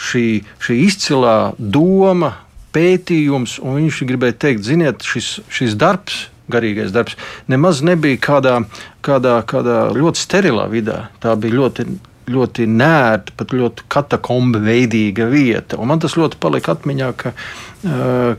šī, 0.00 0.44
šī 0.64 0.78
izcilā 0.86 1.36
doma, 1.58 2.32
pētījums. 2.74 3.58
Viņš 3.62 4.00
gribēja 4.08 4.38
teikt, 4.46 4.64
ziniet, 4.66 5.04
šis, 5.04 5.36
šis 5.52 5.76
darbs, 5.78 6.26
garīgais 6.50 6.92
darbs, 6.92 7.18
nemaz 7.48 7.84
nebija 7.84 8.20
kādā, 8.20 8.56
kādā, 9.04 9.38
kādā 9.48 9.78
ļoti 9.96 10.20
sterilā 10.20 10.66
vidē. 10.72 11.06
Tā 11.22 11.36
bija 11.40 11.60
ļoti 11.60 11.88
ļoti 12.30 12.66
nērta, 12.70 13.34
pat 13.36 13.52
ļoti 13.52 13.84
katakomba 13.92 14.60
veidīga 14.64 15.26
vieta. 15.28 15.76
Un 15.80 15.90
man 15.90 16.00
tas 16.00 16.16
ļoti 16.16 16.38
palika 16.40 16.72
atmiņā, 16.72 17.10
ka, 17.20 17.34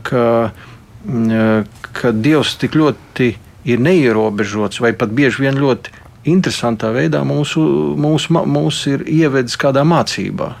ka, 0.06 0.24
ka 1.06 2.12
Dievs 2.12 2.56
tik 2.60 2.76
ļoti 2.78 3.32
ir 3.66 3.82
neierobežots, 3.82 4.80
vai 4.82 4.92
pat 4.98 5.14
bieži 5.14 5.46
vien 5.46 5.58
ļoti 5.58 6.04
interesantā 6.26 6.90
veidā 6.94 7.22
mūsu, 7.26 7.62
mūsu, 7.98 8.34
mūsu 8.46 8.96
ir 8.96 9.04
ievedis 9.06 9.58
kādā 9.60 9.84
mācībā. 9.86 10.54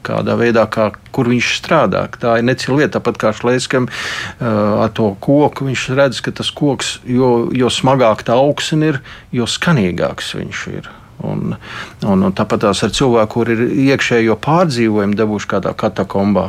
Kādā 0.00 0.32
veidā, 0.40 0.64
kā, 0.72 0.86
kur 1.12 1.28
viņš 1.28 1.48
strādā. 1.58 2.06
Tā 2.16 2.38
ir 2.40 2.46
necila 2.48 2.78
lieta, 2.78 2.94
tāpat 2.96 3.18
kā 3.20 3.34
šlēskam 3.36 3.84
uh, 3.90 4.46
ar 4.86 4.94
to 4.96 5.10
koku. 5.20 5.66
Viņš 5.68 5.82
redz, 5.98 6.22
ka 6.24 6.32
tas 6.32 6.48
koks, 6.56 6.94
jo, 7.04 7.50
jo 7.52 7.68
smagāk 7.68 8.24
tā 8.24 8.38
augsne 8.40 8.94
ir, 8.94 9.00
jo 9.36 9.44
skanīgāks 9.44 10.32
viņš 10.38 10.64
ir. 10.72 10.88
Un, 11.20 11.52
un, 12.00 12.24
un 12.24 12.32
tāpat 12.32 12.64
tās 12.64 12.80
ar 12.86 12.96
cilvēku, 12.96 13.34
kur 13.34 13.52
ir 13.52 13.60
iekšējo 13.90 14.38
pārdzīvojumu 14.40 15.20
devuši 15.20 15.50
kādā 15.52 15.74
katakombā, 15.76 16.48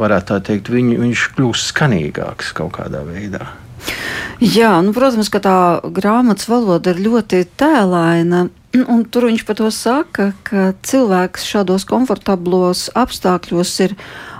varētu 0.00 0.32
tā 0.32 0.40
teikt, 0.50 0.72
viņ, 0.72 0.96
viņš 1.02 1.28
kļūst 1.36 1.72
skanīgāks 1.72 2.52
kaut 2.56 2.76
kādā 2.78 3.02
veidā. 3.06 3.46
Jā, 4.42 4.74
nu, 4.84 4.92
protams, 4.92 5.30
ka 5.32 5.40
tā 5.40 5.56
grāmatas 5.96 6.48
valoda 6.50 6.92
ir 6.92 7.02
ļoti 7.06 7.46
tēlaina. 7.56 8.46
Un 8.76 9.04
tur 9.08 9.30
viņš 9.30 9.44
par 9.48 9.56
to 9.56 9.70
saka, 9.72 10.32
ka 10.44 10.72
cilvēks 10.84 11.46
šādos 11.48 11.86
komfortablos 11.88 12.90
apstākļos 12.92 13.72
ir 13.86 13.94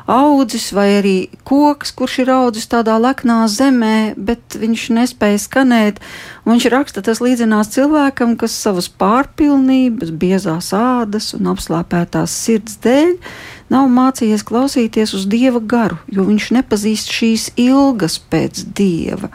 audzis, 0.06 0.68
vai 0.76 0.86
arī 0.98 1.14
koks, 1.48 1.94
kurš 1.96 2.18
ir 2.22 2.30
audzis 2.34 2.68
tādā 2.70 2.98
leknā 3.00 3.38
zemē, 3.50 4.14
bet 4.16 4.58
viņš 4.60 4.84
nespēja 4.98 5.40
skanēt. 5.42 5.98
Un 6.44 6.54
viņš 6.54 6.68
raksta, 6.76 7.02
tas 7.06 7.22
līdzinās 7.24 7.72
cilvēkam, 7.74 8.36
kas 8.38 8.54
savas 8.54 8.90
pārpilnības, 8.92 10.12
biezās 10.12 10.70
ādas 10.76 11.32
un 11.38 11.50
apslāpētās 11.54 12.36
sirds 12.44 12.78
dēļ 12.84 13.16
nav 13.72 13.88
mācījies 13.92 14.44
klausīties 14.46 15.14
uz 15.16 15.26
dieva 15.30 15.60
garu, 15.60 15.98
jo 16.12 16.26
viņš 16.28 16.50
nepazīst 16.58 17.12
šīs 17.12 17.48
ilgas 17.60 18.18
pēc 18.18 18.64
dieva. 18.76 19.30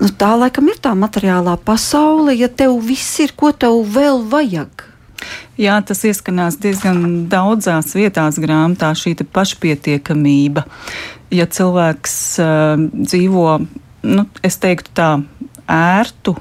Nu, 0.00 0.10
tā 0.10 0.32
laikam 0.36 0.68
ir 0.72 0.80
tā 0.82 0.92
materiālā 0.98 1.54
pasaule, 1.64 2.34
ja 2.34 2.50
tev 2.50 2.76
viss 2.82 3.20
ir, 3.22 3.32
ko 3.36 3.52
tev 3.54 3.78
vēl 3.94 4.24
vajag. 4.30 4.88
Jā, 5.56 5.78
tas 5.86 6.02
ieskanās 6.04 6.58
diezgan 6.60 7.28
daudzās 7.30 7.94
vietās 7.94 8.40
grāmatā, 8.42 8.90
šī 8.98 9.14
pašpietiekamība. 9.32 10.66
Ja 11.34 11.46
cilvēks 11.46 12.16
uh, 12.42 12.82
dzīvo, 12.92 13.46
nu, 14.10 14.26
es 14.44 14.58
teiktu 14.60 14.92
tā, 14.98 15.10
ērtu 15.70 16.34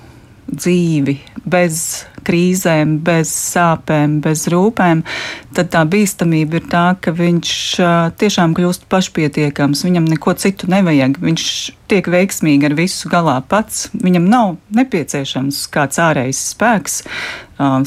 dzīvi, 0.49 1.15
bez 1.45 2.03
krīzēm, 2.25 2.97
bez 3.05 3.31
sāpēm, 3.53 4.19
bez 4.23 4.47
rūpēm, 4.51 5.03
tad 5.53 5.69
tā 5.73 5.83
bīstamība 5.89 6.59
ir 6.59 6.67
tā, 6.71 6.85
ka 7.01 7.13
viņš 7.15 7.53
tiešām 8.19 8.55
kļūst 8.57 8.87
pašpietiekams. 8.91 9.85
Viņam 9.85 10.09
neko 10.09 10.33
citu 10.39 10.69
nevajag. 10.71 11.19
Viņš 11.23 11.47
tiek 11.91 12.07
veiksmīgi 12.09 12.69
ar 12.69 12.75
visu 12.77 13.11
galā 13.11 13.37
pats. 13.45 13.87
Viņam 13.93 14.29
nav 14.31 14.55
nepieciešams 14.73 15.65
kāds 15.73 16.01
ārējs 16.01 16.41
spēks. 16.53 17.01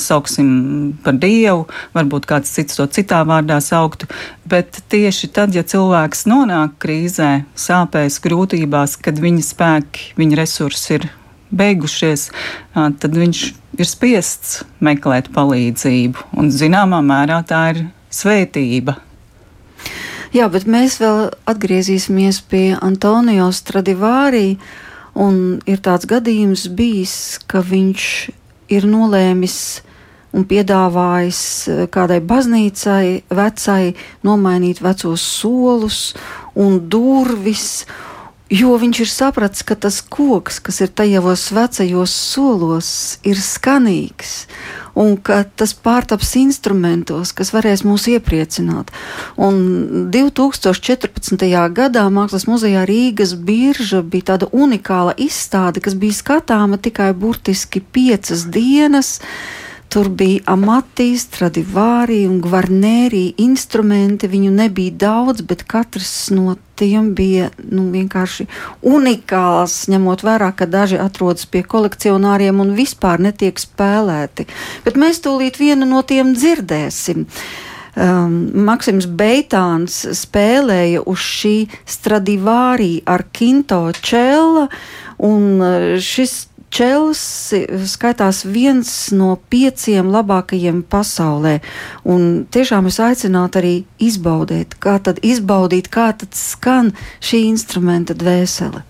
Sauksim 0.00 0.50
par 1.04 1.18
dievu, 1.20 1.66
varbūt 1.96 2.28
kāds 2.30 2.52
cits 2.54 2.78
to 2.78 2.86
citā 2.86 3.24
vārdā 3.26 3.58
sauktu, 3.60 4.06
bet 4.46 4.78
tieši 4.92 5.32
tad, 5.34 5.58
ja 5.58 5.66
cilvēks 5.66 6.22
nonāk 6.30 6.78
krīzē, 6.80 7.32
sāpēs, 7.58 8.20
grūtībās, 8.24 8.94
kad 9.02 9.18
viņa 9.20 9.42
spēki, 9.50 10.12
viņa 10.22 10.38
resursi 10.38 11.00
ir 11.00 11.08
beigušies, 11.50 12.30
tad 12.74 13.16
viņš 13.16 13.42
ir 13.78 13.88
spiests 13.88 14.62
meklēt 14.82 15.30
palīdzību. 15.34 16.30
Un 16.38 16.50
zināmā 16.54 17.02
mērā 17.04 17.42
tā 17.46 17.62
ir 17.74 17.82
svētība. 18.12 18.96
Jā, 20.34 20.48
bet 20.52 20.66
mēs 20.68 20.98
vēl 21.00 21.30
atgriezīsimies 21.48 22.42
pie 22.50 22.66
Antonio 22.82 23.48
Stradivārī. 23.54 24.56
Un 25.16 25.62
ir 25.64 25.80
tāds 25.80 26.04
gadījums 26.08 26.66
bijis, 26.76 27.38
ka 27.48 27.62
viņš 27.64 28.08
ir 28.76 28.84
nolēmis 28.90 29.56
un 30.36 30.44
piedāvājis 30.44 31.40
kādai 31.94 32.18
baznīcai 32.20 33.22
vecai 33.32 33.94
nomainīt 34.26 34.82
vecos 34.84 35.24
solus 35.38 36.00
un 36.52 36.82
durvis. 36.92 37.86
Jo 38.46 38.76
viņš 38.78 38.98
ir 39.02 39.08
sapratis, 39.10 39.64
ka 39.66 39.74
tas 39.74 39.96
koks, 39.98 40.60
kas 40.62 40.78
ir 40.84 40.92
tajos 40.94 41.48
vecajos 41.50 42.12
solos, 42.14 42.90
ir 43.26 43.40
skanīgs 43.42 44.44
un 44.94 45.16
ka 45.18 45.40
tas 45.58 45.74
pārtaps 45.74 46.30
instrumentos, 46.38 47.34
kas 47.36 47.50
varēs 47.52 47.82
mūs 47.82 48.06
iepriecināt. 48.14 48.94
Un 49.34 50.08
2014. 50.14 51.42
gadā 51.74 52.06
Mākslas 52.06 52.46
muzejā 52.46 52.86
Rīgas 52.86 53.34
birža 53.34 54.00
bija 54.06 54.30
tāda 54.32 54.48
unikāla 54.54 55.16
izstāde, 55.18 55.82
kas 55.82 55.98
bija 55.98 56.16
skatāma 56.16 56.78
tikai 56.78 57.10
burtiski 57.18 57.82
piecas 57.82 58.46
dienas. 58.46 59.16
Tur 59.96 60.10
bija 60.12 60.42
amatīs, 60.52 61.22
tradivārī 61.32 62.18
un 62.28 62.34
gvarnērī 62.44 63.30
instrumenti. 63.40 64.28
Viņu 64.28 64.50
nebija 64.52 64.92
daudz, 65.00 65.40
bet 65.40 65.62
katrs 65.64 66.10
no 66.36 66.58
tiem 66.76 67.14
bija 67.16 67.46
nu, 67.64 67.86
vienkārši 67.94 68.44
unikāls, 68.84 69.86
ņemot 69.88 70.20
vērā, 70.26 70.50
ka 70.52 70.68
daži 70.68 70.98
atrodas 71.00 71.48
pie 71.48 71.62
kolekcionāriem 71.64 72.60
un 72.60 72.74
vispār 72.76 73.24
netiek 73.24 73.56
spēlēti. 73.56 74.44
Bet 74.84 75.00
mēs 75.00 75.22
tūlīt 75.24 75.56
vienu 75.62 75.88
no 75.88 76.02
tiem 76.04 76.34
dzirdēsim. 76.36 77.24
Um, 77.96 78.34
Maksims 78.68 79.06
Beitāns 79.08 80.02
spēlēja 80.18 81.06
uz 81.08 81.24
šī 81.24 81.54
stradivārī 81.88 82.98
ar 83.08 83.24
Kinto 83.32 83.80
Čela, 83.96 84.66
un 85.24 85.56
uh, 85.56 85.96
šis 85.96 86.36
Čels 86.70 87.20
skaitās 87.88 88.42
viens 88.44 88.90
no 89.14 89.36
pieciem 89.50 90.10
labākajiem 90.12 90.82
pasaulē. 90.90 91.60
Un 92.04 92.44
tiešām 92.52 92.90
es 92.90 92.98
aicinātu 93.00 93.62
arī 93.62 93.74
izbaudīt, 94.02 94.76
kā 94.82 94.98
tad 94.98 95.22
izbaudīt, 95.24 95.88
kā 95.88 96.10
tad 96.18 96.36
skan 96.36 96.92
šī 97.22 97.46
instrumenta 97.48 98.18
dvēsele. 98.18 98.84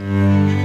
Mm. 0.00 0.59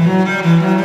Jā, 0.00 0.79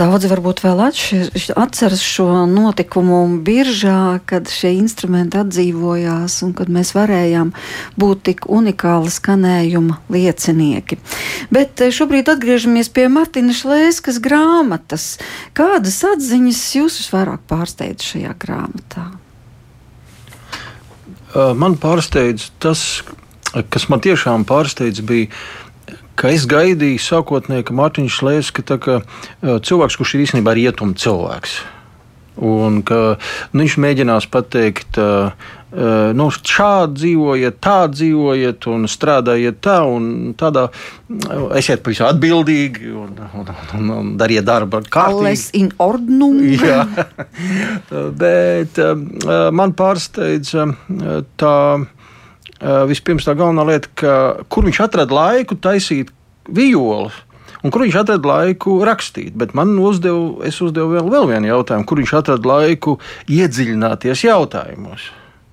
daudzi 0.00 0.28
varbūt 0.30 0.62
vēl 0.64 0.82
atceras 0.84 2.02
šo 2.04 2.26
notikumu 2.50 3.22
biržā, 3.44 4.20
kad 4.28 4.50
šie 4.50 4.74
instrumenti 4.78 5.40
atdzīvojās 5.40 6.38
un 6.46 6.52
kad 6.56 6.70
mēs 6.72 6.94
varējām 6.96 7.52
būt 8.00 8.22
tik 8.28 8.46
unikāla 8.50 9.12
skanējuma 9.12 9.98
liecinieki. 10.14 11.00
Bet 11.54 11.82
eh, 11.84 11.92
šobrīd 11.94 12.30
atgriežamies 12.34 12.92
pie 12.94 13.08
Martina 13.12 13.56
Šlēskas 13.56 14.20
grāmatas. 14.24 15.14
Kādas 15.56 16.00
atziņas 16.14 16.62
jūs 16.78 17.02
visvairāk 17.02 17.44
pārsteidz 17.50 18.14
šajā 18.14 18.34
grāmatā? 18.40 19.10
Man 21.34 21.74
pārsteidz 21.82 22.52
tas, 22.62 23.02
kas 23.50 23.88
man 23.90 24.02
tiešām 24.04 24.44
pārsteidz, 24.46 25.02
bija 25.02 25.32
ka 26.20 26.32
es 26.34 26.46
gaidīju 26.50 27.02
sākotnēji, 27.02 27.68
ka 27.68 27.78
Mārtiņš 27.78 28.20
tā, 28.66 28.78
ka, 28.82 29.00
cilvēks, 29.42 29.98
kurš 30.00 30.16
ir 30.16 30.26
īstenībā 30.28 30.54
rietuma 30.56 30.96
cilvēks. 30.98 31.58
Un 32.34 32.80
ka 32.86 33.14
nu, 33.52 33.60
viņš 33.62 33.76
mēģinās 33.78 34.26
pateikt, 34.26 34.98
nu, 36.18 36.26
šādi 36.34 36.98
dzīvojiet, 36.98 37.60
tā 37.62 37.76
dzīvojiet, 37.90 38.66
un 38.70 38.88
strādājiet 38.90 39.60
tā, 39.62 39.76
un 39.86 40.34
tādā 40.38 40.66
esiet 41.58 41.84
pavisam 41.86 42.10
atbildīgi 42.10 42.90
un, 42.90 43.14
un, 43.38 43.52
un, 43.78 43.92
un 43.98 44.12
dariet 44.18 44.46
darbu 44.46 44.82
kārtīgi. 44.90 45.46
in 45.62 45.70
ordnum. 45.82 46.42
Jā, 46.68 46.82
bet 48.18 48.82
man 49.54 49.74
pārsteidz 49.78 50.54
uh, 50.58 50.74
tā 51.38 51.56
vispirms 52.60 53.26
tā 53.26 53.34
galvenā 53.38 53.64
lieta, 53.68 53.90
ka, 53.98 54.16
kur 54.48 54.66
viņš 54.68 54.82
atrada 54.86 55.14
laiku 55.14 55.58
taisīt 55.58 56.12
vijoli. 56.48 57.12
Un 57.64 57.72
kur 57.72 57.80
viņš 57.86 57.96
atrada 57.96 58.28
laiku 58.28 58.76
rakstīt? 58.84 59.32
Bet 59.40 59.54
man 59.56 59.72
uzdev, 59.80 60.42
uzdevu 60.44 60.98
vēl, 60.98 61.10
vēl 61.12 61.28
vienu 61.32 61.48
jautājumu, 61.48 61.88
kur 61.88 62.00
viņš 62.02 62.16
atrada 62.20 62.50
laiku 62.50 62.98
iedziļināties 63.32 64.26
jautājumos. 64.26 65.08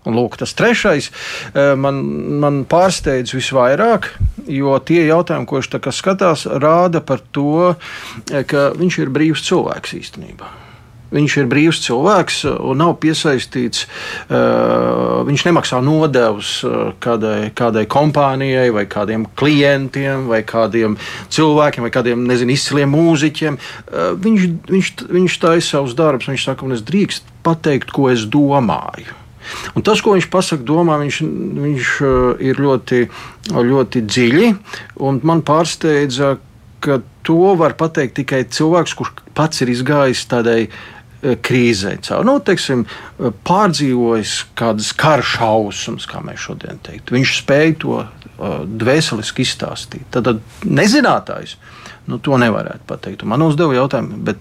Un 0.09 0.17
lūk, 0.17 0.35
tas 0.41 0.55
trešais 0.57 1.11
eh, 1.11 1.75
man, 1.77 2.01
man 2.41 2.63
pārsteidz 2.69 3.35
visvairāk, 3.37 4.09
jo 4.49 4.73
tie 4.81 5.05
jautājumi, 5.05 5.45
ko 5.47 5.61
viņš 5.61 5.93
skatās, 5.93 6.47
rāda 6.49 7.03
par 7.05 7.21
to, 7.31 7.75
eh, 8.31 8.41
ka 8.43 8.71
viņš 8.75 8.99
ir 9.03 9.13
brīvs 9.13 9.45
cilvēks 9.45 9.95
īstenībā. 10.01 10.49
Viņš 11.11 11.37
ir 11.41 11.47
brīvs 11.51 11.81
cilvēks 11.83 12.37
un 12.47 12.79
nav 12.79 12.93
piesaistīts. 13.03 13.85
Viņš 15.27 15.45
nemaksā 15.47 15.81
nodevus 15.83 16.53
kādai, 17.03 17.51
kādai 17.57 17.83
kompānijai, 17.91 18.69
vai 18.71 18.85
kādiem 18.91 19.25
klientiem, 19.35 20.29
vai 20.31 20.41
kādiem 20.47 20.95
cilvēkiem, 21.31 21.87
vai 21.87 21.93
kādiem 21.93 22.23
nezinu, 22.29 22.55
izciliem 22.55 22.95
mūziķiem. 22.95 23.59
Viņš, 24.23 24.45
viņš, 24.71 24.93
viņš 25.11 25.39
taisa 25.43 25.77
savus 25.77 25.97
darbus, 25.99 26.31
viņš 26.31 26.47
saka, 26.47 26.67
un 26.67 26.77
es 26.77 26.85
drīkst 26.87 27.27
pateikt, 27.43 27.91
ko 27.91 28.07
es 28.13 28.23
domāju. 28.23 29.17
Un 29.75 29.83
tas, 29.85 30.01
ko 30.03 30.15
viņš 30.15 30.29
pasakā, 30.31 30.63
domā, 30.65 30.95
viņš, 31.01 31.19
viņš 31.65 31.91
ir 32.47 32.61
ļoti, 32.61 33.01
ļoti 33.51 34.05
dziļi. 34.07 34.49
Man 35.27 35.43
pārsteidza, 35.47 36.35
ka 36.81 37.01
to 37.25 37.53
var 37.59 37.75
pateikt 37.77 38.17
tikai 38.21 38.43
cilvēks, 38.49 38.95
kurš 38.97 39.13
pats 39.37 39.63
ir 39.63 39.71
izgājis 39.73 40.23
tādai 40.29 40.65
krīzē, 41.21 41.95
caur, 42.05 42.25
nu, 42.25 42.37
teiksim, 42.45 42.85
pārdzīvojis 43.47 44.35
kādas 44.57 44.91
kara 44.97 45.25
šausmas, 45.25 46.07
kā 46.09 46.23
mēs 46.25 46.47
šodien 46.47 46.81
teiktu. 46.85 47.17
Viņš 47.17 47.35
spēja 47.43 47.77
to 47.83 47.99
uh, 48.01 48.63
dvēseliski 48.65 49.45
izstāstīt. 49.45 50.07
Tad, 50.13 50.29
tad 50.29 50.65
nezinātājs 50.65 51.57
nu, 52.09 52.17
to 52.17 52.39
nevarētu 52.41 52.87
pateikt. 52.89 53.27
Man 53.29 53.45
uzdeva 53.45 53.77
jautājumu, 53.77 54.35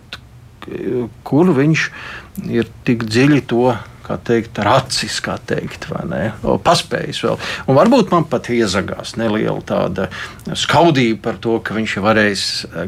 kur 1.27 1.53
viņš 1.57 1.87
ir 2.53 2.69
tik 2.87 3.05
dziļi 3.09 3.45
to 3.51 3.71
kā 4.11 4.17
teikt, 4.27 4.59
racis, 4.67 5.21
kā 5.23 5.37
teikt, 5.47 5.87
vai 5.93 6.03
ne? 6.11 6.23
O, 6.43 6.57
paspējis 6.63 7.23
vēl. 7.27 7.37
Un 7.71 7.79
varbūt 7.79 8.11
man 8.15 8.27
pat 8.31 8.51
iezagās 8.51 9.15
neliela 9.21 9.61
tāda 9.67 10.09
skaudība 10.59 11.21
par 11.29 11.39
to, 11.43 11.61
ka 11.63 11.77
viņš 11.77 11.97
ir 11.97 12.07
varējis 12.09 12.47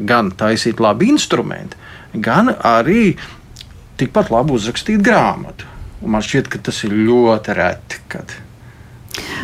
gan 0.08 0.32
taisīt 0.38 0.82
labu 0.82 1.06
instrumentu, 1.12 1.78
gan 2.12 2.50
arī 2.56 3.14
tikpat 4.00 4.32
labi 4.32 4.56
uzrakstīt 4.56 5.02
grāmatu. 5.04 5.68
Un 6.02 6.16
man 6.16 6.24
šķiet, 6.24 6.48
ka 6.50 6.62
tas 6.70 6.82
ir 6.86 6.96
ļoti 6.96 7.58
reti. 7.58 8.00
Kad 8.10 8.34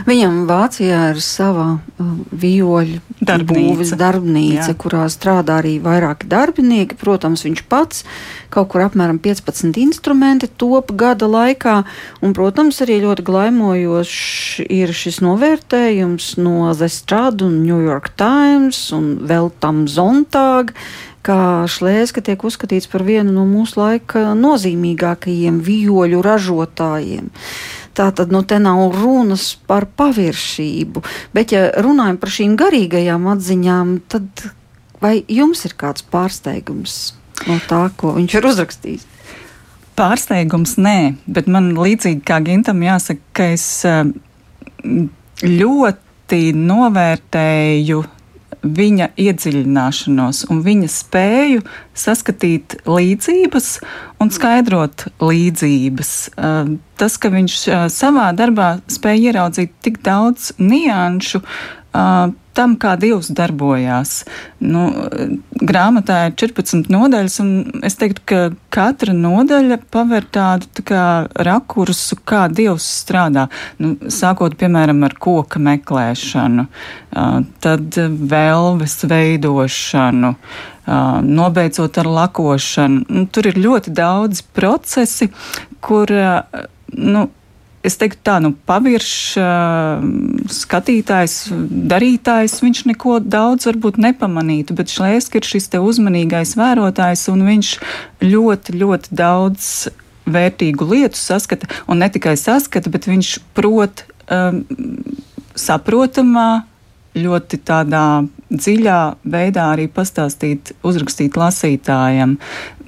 Viņam 0.09 0.45
Vācijā 0.49 1.01
ir 1.13 1.19
sava 1.21 1.67
uh, 1.77 2.13
vioļu 2.33 3.01
darbnīca, 3.21 3.99
darbnīca 4.01 4.75
kurā 4.81 5.03
strādā 5.13 5.59
arī 5.61 5.75
vairāki 5.85 6.29
darbinieki. 6.31 6.97
Protams, 7.01 7.45
viņš 7.45 7.65
pats 7.69 8.05
kaut 8.55 8.71
kur 8.73 8.87
apmēram 8.87 9.19
15 9.21 9.77
instrumenti 9.83 10.49
top 10.49 10.95
gada 10.97 11.29
laikā. 11.29 11.83
Un, 12.23 12.33
protams, 12.37 12.81
arī 12.85 13.01
ļoti 13.05 13.27
glaimojošs 13.29 14.65
ir 14.65 14.95
šis 14.97 15.21
novērtējums 15.27 16.37
no 16.41 16.71
The 16.73 16.89
Strad 16.93 17.45
un 17.45 17.61
New 17.67 17.83
York 17.85 18.15
Times 18.17 18.87
un 18.97 19.19
vēl 19.29 19.53
tam 19.61 19.85
Zontāga 19.91 20.77
kā 21.29 21.67
Šlēska 21.69 22.23
tiek 22.25 22.45
uzskatīts 22.45 22.88
par 22.91 23.05
vienu 23.07 23.35
no 23.35 23.45
mūsu 23.49 23.81
laika 23.83 24.33
nozīmīgākajiem 24.38 25.61
vioļu 25.64 26.23
ražotājiem. 26.25 27.29
Tā 27.99 28.09
tad 28.14 28.33
nu, 28.33 28.45
te 28.47 28.61
nav 28.62 28.95
runas 28.95 29.51
par 29.69 29.88
paviršību. 29.99 31.03
Bet, 31.35 31.53
ja 31.53 31.69
runājam 31.83 32.21
par 32.23 32.33
šīm 32.33 32.55
garīgajām 32.61 33.27
atziņām, 33.35 33.95
tad 34.09 34.49
vai 35.03 35.19
jums 35.29 35.64
ir 35.67 35.75
kāds 35.79 36.07
pārsteigums 36.07 36.99
no 37.49 37.59
tā, 37.69 37.85
ko 37.99 38.14
viņš 38.17 38.37
ir 38.38 38.49
uzrakstījis? 38.53 39.07
Pārsteigums 39.99 40.77
nē, 40.79 40.99
bet 41.27 41.51
man 41.51 41.73
līdzīgi 41.75 42.23
kā 42.27 42.38
Gintam 42.47 42.85
jāsaka, 42.87 43.23
ka 43.35 43.49
es 43.57 43.67
eh, 43.87 44.05
ļoti 45.43 46.43
novērtēju 46.55 48.05
viņa 48.62 49.11
iedziļināšanos 49.18 50.44
un 50.53 50.62
viņa 50.64 50.90
spēju 50.92 51.62
saskatīt 51.99 52.79
līdzības 52.88 53.71
un 54.23 54.33
skaidrot 54.35 55.07
līdzības. 55.23 56.12
Uh, 56.35 56.75
tas, 56.99 57.18
ka 57.21 57.31
viņš 57.35 57.57
uh, 57.68 57.87
savā 57.92 58.31
darbā 58.37 58.79
spēja 58.90 59.33
ieraudzīt 59.33 59.75
tik 59.85 60.03
daudz 60.07 60.53
nianšu, 60.59 61.42
uh, 61.42 62.31
tam, 62.59 62.75
kā 62.81 62.97
Dievs 62.99 63.31
darbojās. 63.38 64.25
Nu, 64.59 64.88
grāmatā 65.62 66.25
ir 66.29 66.35
14 66.42 66.90
nodaļas, 66.90 67.38
un 67.44 67.83
es 67.87 67.94
teiktu, 68.01 68.25
ka 68.29 68.40
katra 68.75 69.14
nodaļa 69.14 69.79
paver 69.94 70.27
tādu 70.35 70.66
tā 70.79 70.85
kā 70.90 71.05
rakursu, 71.47 72.18
kā 72.27 72.47
Dievs 72.51 72.88
strādā. 73.05 73.47
Nu, 73.79 73.94
sākot, 74.11 74.59
piemēram, 74.59 75.05
ar 75.07 75.14
koka 75.23 75.62
meklēšanu, 75.62 76.66
tad 77.62 78.03
vēlves 78.35 78.99
veidošanu. 79.09 80.35
Nobeidzot 81.29 81.99
ar 82.01 82.09
lakošanu. 82.09 83.03
Nu, 83.12 83.27
tur 83.29 83.51
ir 83.51 83.59
ļoti 83.61 83.92
daudz 83.92 84.40
procesi, 84.57 85.29
kur 85.85 86.09
nu, 86.97 87.27
es 87.87 87.97
teiktu, 88.01 88.21
tā, 88.27 88.38
nu, 88.43 88.53
paviršs 88.69 89.38
skatītājs, 90.59 91.37
darītājs, 91.91 92.59
viņš 92.64 92.83
neko 92.91 93.19
daudz 93.23 93.69
varbūt 93.71 94.01
nepamanītu, 94.03 94.77
bet 94.79 94.93
Šlēski 94.93 95.41
ir 95.41 95.49
šis 95.49 95.71
te 95.73 95.83
uzmanīgais 95.83 96.57
vērotājs, 96.59 97.29
un 97.33 97.47
viņš 97.49 97.73
ļoti, 98.25 98.77
ļoti 98.83 99.19
daudz 99.23 99.73
vērtīgu 100.29 100.88
lietu 100.91 101.21
saskata, 101.21 101.71
un 101.88 102.03
ne 102.03 102.11
tikai 102.12 102.37
saskata, 102.41 102.91
bet 102.93 103.09
viņš 103.09 103.35
prot 103.57 104.05
um, 104.29 104.64
saprotamā, 105.59 106.51
ļoti 107.16 107.59
tādā 107.66 108.27
dziļā 108.49 108.99
veidā 109.29 109.64
arī 109.75 109.87
pastāstīt, 109.92 110.73
uzrakstīt 110.87 111.37
lasītājam. 111.37 112.37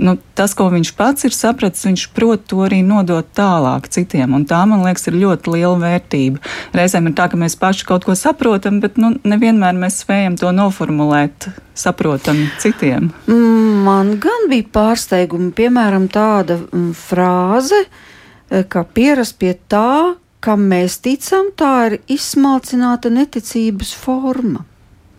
Nu, 0.01 0.15
tas, 0.39 0.55
ko 0.57 0.71
viņš 0.73 0.93
pats 0.97 1.27
ir 1.29 1.35
sapratis, 1.37 1.85
viņš 1.89 2.07
prot 2.17 2.47
to 2.49 2.63
arī 2.65 2.81
nodot 2.87 3.27
tālāk 3.37 3.91
citiem, 3.93 4.33
un 4.37 4.47
tā, 4.49 4.63
man 4.69 4.85
liekas, 4.87 5.09
ir 5.11 5.19
ļoti 5.21 5.55
liela 5.57 5.77
vērtība. 5.83 6.41
Reizēm 6.77 7.11
ir 7.11 7.17
tā, 7.19 7.29
ka 7.33 7.41
mēs 7.41 7.59
paši 7.61 7.89
kaut 7.89 8.07
ko 8.09 8.17
saprotam, 8.17 8.81
bet 8.85 8.97
nu, 9.01 9.13
nevienmēr 9.21 9.77
mēs 9.77 10.01
spējam 10.05 10.39
to 10.41 10.53
noformulēt 10.57 11.51
saprotam 11.77 12.47
citiem. 12.63 13.11
Man 13.29 14.17
gan 14.23 14.49
bija 14.53 14.69
pārsteigumi, 14.73 15.53
piemēram, 15.57 16.09
tāda 16.13 16.57
mm, 16.63 16.91
frāze, 16.97 17.85
eh, 17.85 18.65
ka 18.69 18.85
pierast 18.89 19.37
pie 19.41 19.55
tā, 19.69 20.17
kam 20.45 20.69
mēs 20.71 21.01
ticam, 21.05 21.53
tā 21.57 21.73
ir 21.91 21.99
izsmalcināta 22.11 23.13
neticības 23.13 23.93
forma. 23.97 24.65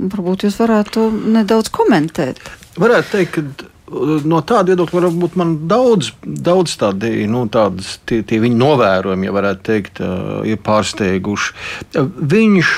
Varbūt 0.01 0.47
jūs 0.47 0.57
varētu 0.61 1.09
nedaudz 1.35 1.69
komentēt. 1.73 2.41
Varētu 2.81 3.11
teikt, 3.11 3.35
ka 3.35 3.67
uh, 3.67 4.15
no 4.25 4.39
tāda 4.47 4.71
viedokļa 4.71 5.03
varbūt 5.03 5.37
man 5.37 5.51
daudz, 5.69 6.09
daudz 6.25 6.73
tādi, 6.81 7.27
nu, 7.29 7.43
tādas, 7.53 7.99
tie, 8.09 8.23
tie 8.25 8.39
viņa 8.41 8.57
novērojumi, 8.63 9.29
ja 9.29 9.35
varētu 9.35 9.65
teikt, 9.67 10.01
uh, 10.01 10.41
ir 10.47 10.57
pārsteiguši. 10.65 11.53
Uh, 12.01 12.09
viņš, 12.33 12.73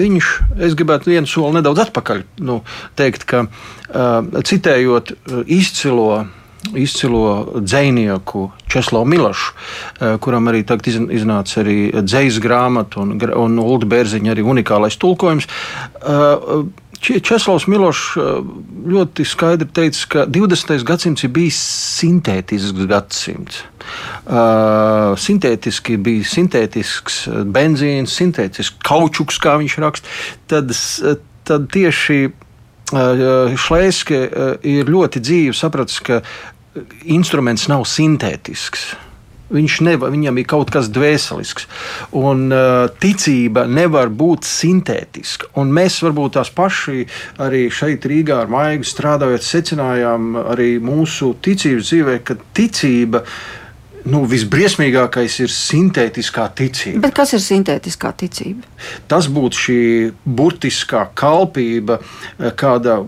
viņš, 0.00 0.32
es 0.66 0.74
gribētu 0.78 1.12
vienu 1.12 1.30
soli 1.30 1.60
nedaudz 1.60 1.84
atpakaļ 1.86 2.26
nu, 2.46 2.60
teikt, 2.98 3.28
ka 3.30 3.46
citējot 3.90 5.10
izcilo 5.50 6.20
izcilo 6.74 7.52
dzinieku 7.56 8.50
Česlavu 8.68 9.04
Milašu, 9.04 9.52
eh, 10.00 10.18
kuram 10.20 10.48
arī 10.48 10.64
tagad 10.66 10.86
iznāca 11.10 11.62
arī 11.64 11.78
dzīs 12.04 12.40
grāmata 12.42 13.00
un, 13.00 13.16
un 13.16 13.58
Ulda 13.58 13.86
Bērziņa 13.86 14.34
arī 14.34 14.44
unikālais 14.44 14.98
tulkojums. 15.00 15.48
Eh, 15.48 16.62
Česlavs 17.00 17.64
Milošs 17.64 18.16
eh, 18.16 18.42
ļoti 18.92 19.24
skaidri 19.24 19.68
teica, 19.72 20.06
ka 20.08 20.26
20. 20.28 20.84
gadsimts 20.84 21.24
ir 21.24 21.32
bijis 21.32 21.60
sintētisks 22.00 22.86
gadsimts. 22.90 23.64
Uh, 24.30 25.16
sintētiski 25.18 25.96
bija 25.98 26.22
sintētisks 26.28 27.24
benzīns, 27.50 28.12
sintētisks 28.14 28.76
kaučuks, 28.86 29.40
kā 29.42 29.56
viņš 29.58 29.78
raksta. 29.82 30.12
Tad, 30.52 30.70
tad 31.48 31.66
tieši 31.74 32.28
Šlēske 32.90 34.18
ir 34.66 34.90
ļoti 34.90 35.22
dzīvi 35.22 35.54
sapratis, 35.54 36.00
ka 36.02 36.20
instruments 37.10 37.68
nav 37.70 37.86
sintētisks. 37.88 38.90
Viņš 39.50 39.80
nevar, 39.82 40.12
viņam 40.14 40.36
ir 40.38 40.46
kaut 40.46 40.68
kas 40.70 40.86
dvēselisks. 40.94 41.66
Un 42.14 42.52
uh, 42.54 42.84
ticība 43.02 43.64
nevar 43.66 44.12
būt 44.14 44.46
sintētiska. 44.46 45.50
Un 45.58 45.72
mēs 45.74 45.96
varbūt 46.06 46.36
tās 46.38 46.52
paši 46.54 47.02
arī 47.42 47.64
šeit, 47.74 48.06
Rīgā, 48.06 48.44
ar 48.44 48.52
Maigu 48.52 48.86
strādājot, 48.86 49.42
secinājām 49.42 50.36
arī 50.44 50.76
mūsu 50.78 51.32
ticības 51.42 51.90
dzīvē, 51.90 52.20
ka 52.22 52.38
ticība 52.54 53.24
ir 53.24 53.69
nu, 54.08 54.22
visbriesmīgākais 54.28 55.38
ir 55.44 55.52
sintētiskā 55.52 56.46
ticība. 56.56 57.04
Bet 57.06 57.16
kas 57.16 57.34
ir 57.36 57.42
sintētiskā 57.44 58.12
ticība? 58.22 58.68
Tas 59.10 59.28
būtu 59.30 59.62
šī 59.64 59.80
burtiskā 60.24 61.06
kalpība, 61.18 62.00
kāda, 62.60 63.00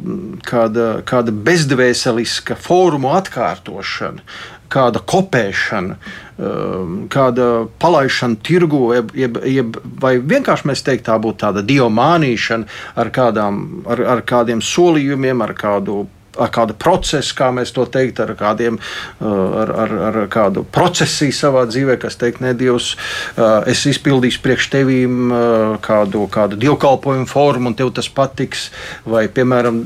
kāda, 0.49 0.89
kāda 1.09 1.35
bezdvēseliska 1.49 2.59
formu 2.61 3.15
atkārtošana, 3.17 4.25
kāda 4.73 5.03
kopēšana, 5.05 5.99
um, 6.39 6.97
kāda 7.13 7.49
palaišana 7.83 8.41
tirgu, 8.45 8.87
jeb, 8.97 9.13
jeb, 9.17 9.39
jeb, 9.49 9.77
vai 10.01 10.17
vienkārši 10.19 10.71
mēs 10.71 10.85
teiktu, 10.87 11.09
tā 11.11 11.19
būtu 11.23 11.43
tāda 11.45 11.65
diomānīšana 11.67 12.81
ar, 12.97 13.13
kādām, 13.15 13.63
ar, 13.87 14.05
ar 14.17 14.25
kādiem 14.29 14.65
solījumiem, 14.65 15.45
ar 15.45 15.57
kādu 15.59 16.05
ar 16.41 16.53
kādu 16.53 16.77
procesu, 16.79 17.35
kā 17.37 17.51
mēs 17.55 17.73
to 17.77 17.85
teikt, 17.91 18.21
ar 18.23 18.33
kādiem, 18.39 18.79
ar, 19.21 19.73
ar, 19.85 19.95
ar 20.09 20.19
kādu 20.33 20.65
procesiju 20.73 21.35
savā 21.37 21.65
dzīvē, 21.69 21.99
kas 22.03 22.17
teikt, 22.21 22.43
ne 22.45 22.55
Dievs, 22.57 22.95
es 23.69 23.85
izpildīšu 23.91 24.43
priekš 24.45 24.69
tevīm 24.73 25.35
kādu, 25.85 26.25
kādu 26.33 26.59
dievkalpojumu 26.61 27.29
formu, 27.31 27.73
un 27.73 27.79
tev 27.79 27.93
tas 27.97 28.09
patiks. 28.13 28.69
Vai, 29.09 29.27
piemēram, 29.33 29.81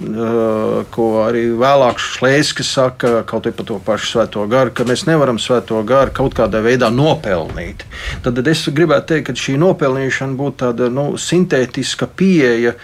ko 0.94 1.08
arī 1.24 1.48
vēlāk 1.58 2.02
Šlēskis 2.02 2.72
saka, 2.78 3.22
kaut 3.28 3.46
arī 3.46 3.56
par 3.56 3.68
to 3.68 3.80
pašu 3.86 4.12
svēto 4.14 4.46
garu, 4.50 4.74
ka 4.76 4.86
mēs 4.88 5.06
nevaram 5.08 5.40
svēto 5.42 5.80
garu 5.86 6.14
kaut 6.16 6.36
kādā 6.38 6.62
veidā 6.64 6.90
nopelnīt. 6.92 7.86
Tad 8.24 8.40
es 8.46 8.66
gribētu 8.68 9.14
teikt, 9.14 9.30
ka 9.30 9.46
šī 9.46 9.56
nopelnīšana 9.62 10.38
būtu 10.38 10.62
tāda 10.66 10.90
nu, 10.92 11.08
sintētiska 11.20 12.08
pieeja 12.16 12.76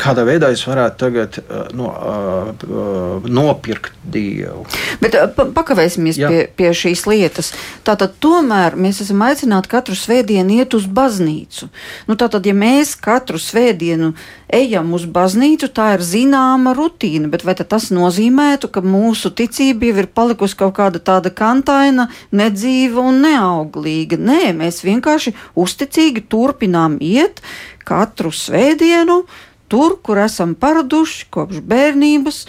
kādā 0.00 0.24
veidā 0.26 0.50
es 0.54 0.62
varētu 0.66 0.98
tagad 1.00 1.38
uh, 1.42 1.68
no, 1.76 1.90
uh, 1.92 2.50
uh, 2.66 3.28
nopirkt 3.28 3.96
Dievu. 4.10 4.64
Bet 5.02 5.14
pa, 5.36 5.44
pakavēsimies 5.54 6.18
Jā. 6.18 6.30
pie, 6.32 6.40
pie 6.56 6.70
šīs 6.76 7.04
lietas. 7.06 7.52
Tātad 7.86 8.16
tomēr 8.22 8.76
mēs 8.80 9.02
esam 9.04 9.22
aicināti 9.26 9.70
katru 9.70 9.96
svētdienu 9.98 10.56
iet 10.60 10.74
uz 10.76 10.86
baznīcu. 10.90 11.68
Nu, 12.08 12.16
tātad, 12.18 12.46
ja 12.48 12.56
mēs 12.56 12.96
katru 12.98 13.38
svētdienu 13.40 14.14
ejam 14.50 14.94
uz 14.96 15.04
baznīcu, 15.10 15.68
tā 15.76 15.92
ir 15.98 16.04
zināma 16.04 16.72
rutīna, 16.76 17.30
bet 17.30 17.44
vai 17.46 17.54
tas 17.60 17.90
nozīmētu, 17.94 18.70
ka 18.72 18.82
mūsu 18.82 19.30
ticība 19.36 19.90
jau 19.90 20.00
ir 20.02 20.10
palikusi 20.10 20.58
kaut 20.58 20.74
kāda 20.80 21.02
tāda 21.02 21.30
kantaina, 21.30 22.08
nedzīva 22.34 23.04
un 23.12 23.20
neauglīga? 23.26 24.18
Nē, 24.18 24.54
mēs 24.58 24.82
vienkārši 24.86 25.36
uzticīgi 25.60 26.24
turpinām 26.32 26.98
iet 27.04 27.44
katru 27.86 28.32
svētdienu 28.34 29.22
tur, 29.70 29.96
kur 30.02 30.20
esam 30.22 30.56
paraduši 30.58 31.30
kopš 31.34 31.62
bērnības. 31.70 32.44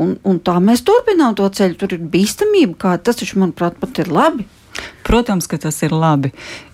Un, 0.00 0.16
un 0.26 0.40
tā 0.42 0.56
mēs 0.58 0.82
turpinām 0.82 1.36
to 1.38 1.46
ceļu. 1.46 1.78
Tur 1.78 1.94
ir 1.94 2.06
bīstamība, 2.10 2.74
kā 2.86 2.94
tas 2.98 3.20
taču, 3.20 3.38
manuprāt, 3.42 3.78
pat 3.78 4.00
ir 4.02 4.10
labi. 4.10 4.48
Protams, 5.04 5.46
ka 5.46 5.58
tas 5.60 5.82
ir 5.84 5.92
labi, 5.92 6.30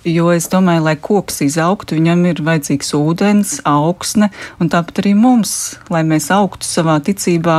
jo 0.06 0.28
es 0.30 0.46
domāju, 0.52 0.84
lai 0.86 0.94
koks 1.02 1.40
izaugtu, 1.42 1.96
viņam 1.98 2.20
ir 2.30 2.42
vajadzīgs 2.46 2.92
ūdens, 2.94 3.56
augsne, 3.66 4.28
un 4.62 4.70
tāpat 4.70 5.00
arī 5.02 5.16
mums, 5.18 5.54
lai 5.90 6.04
mēs 6.06 6.28
augtu 6.32 6.68
savā 6.68 7.00
ticībā, 7.04 7.56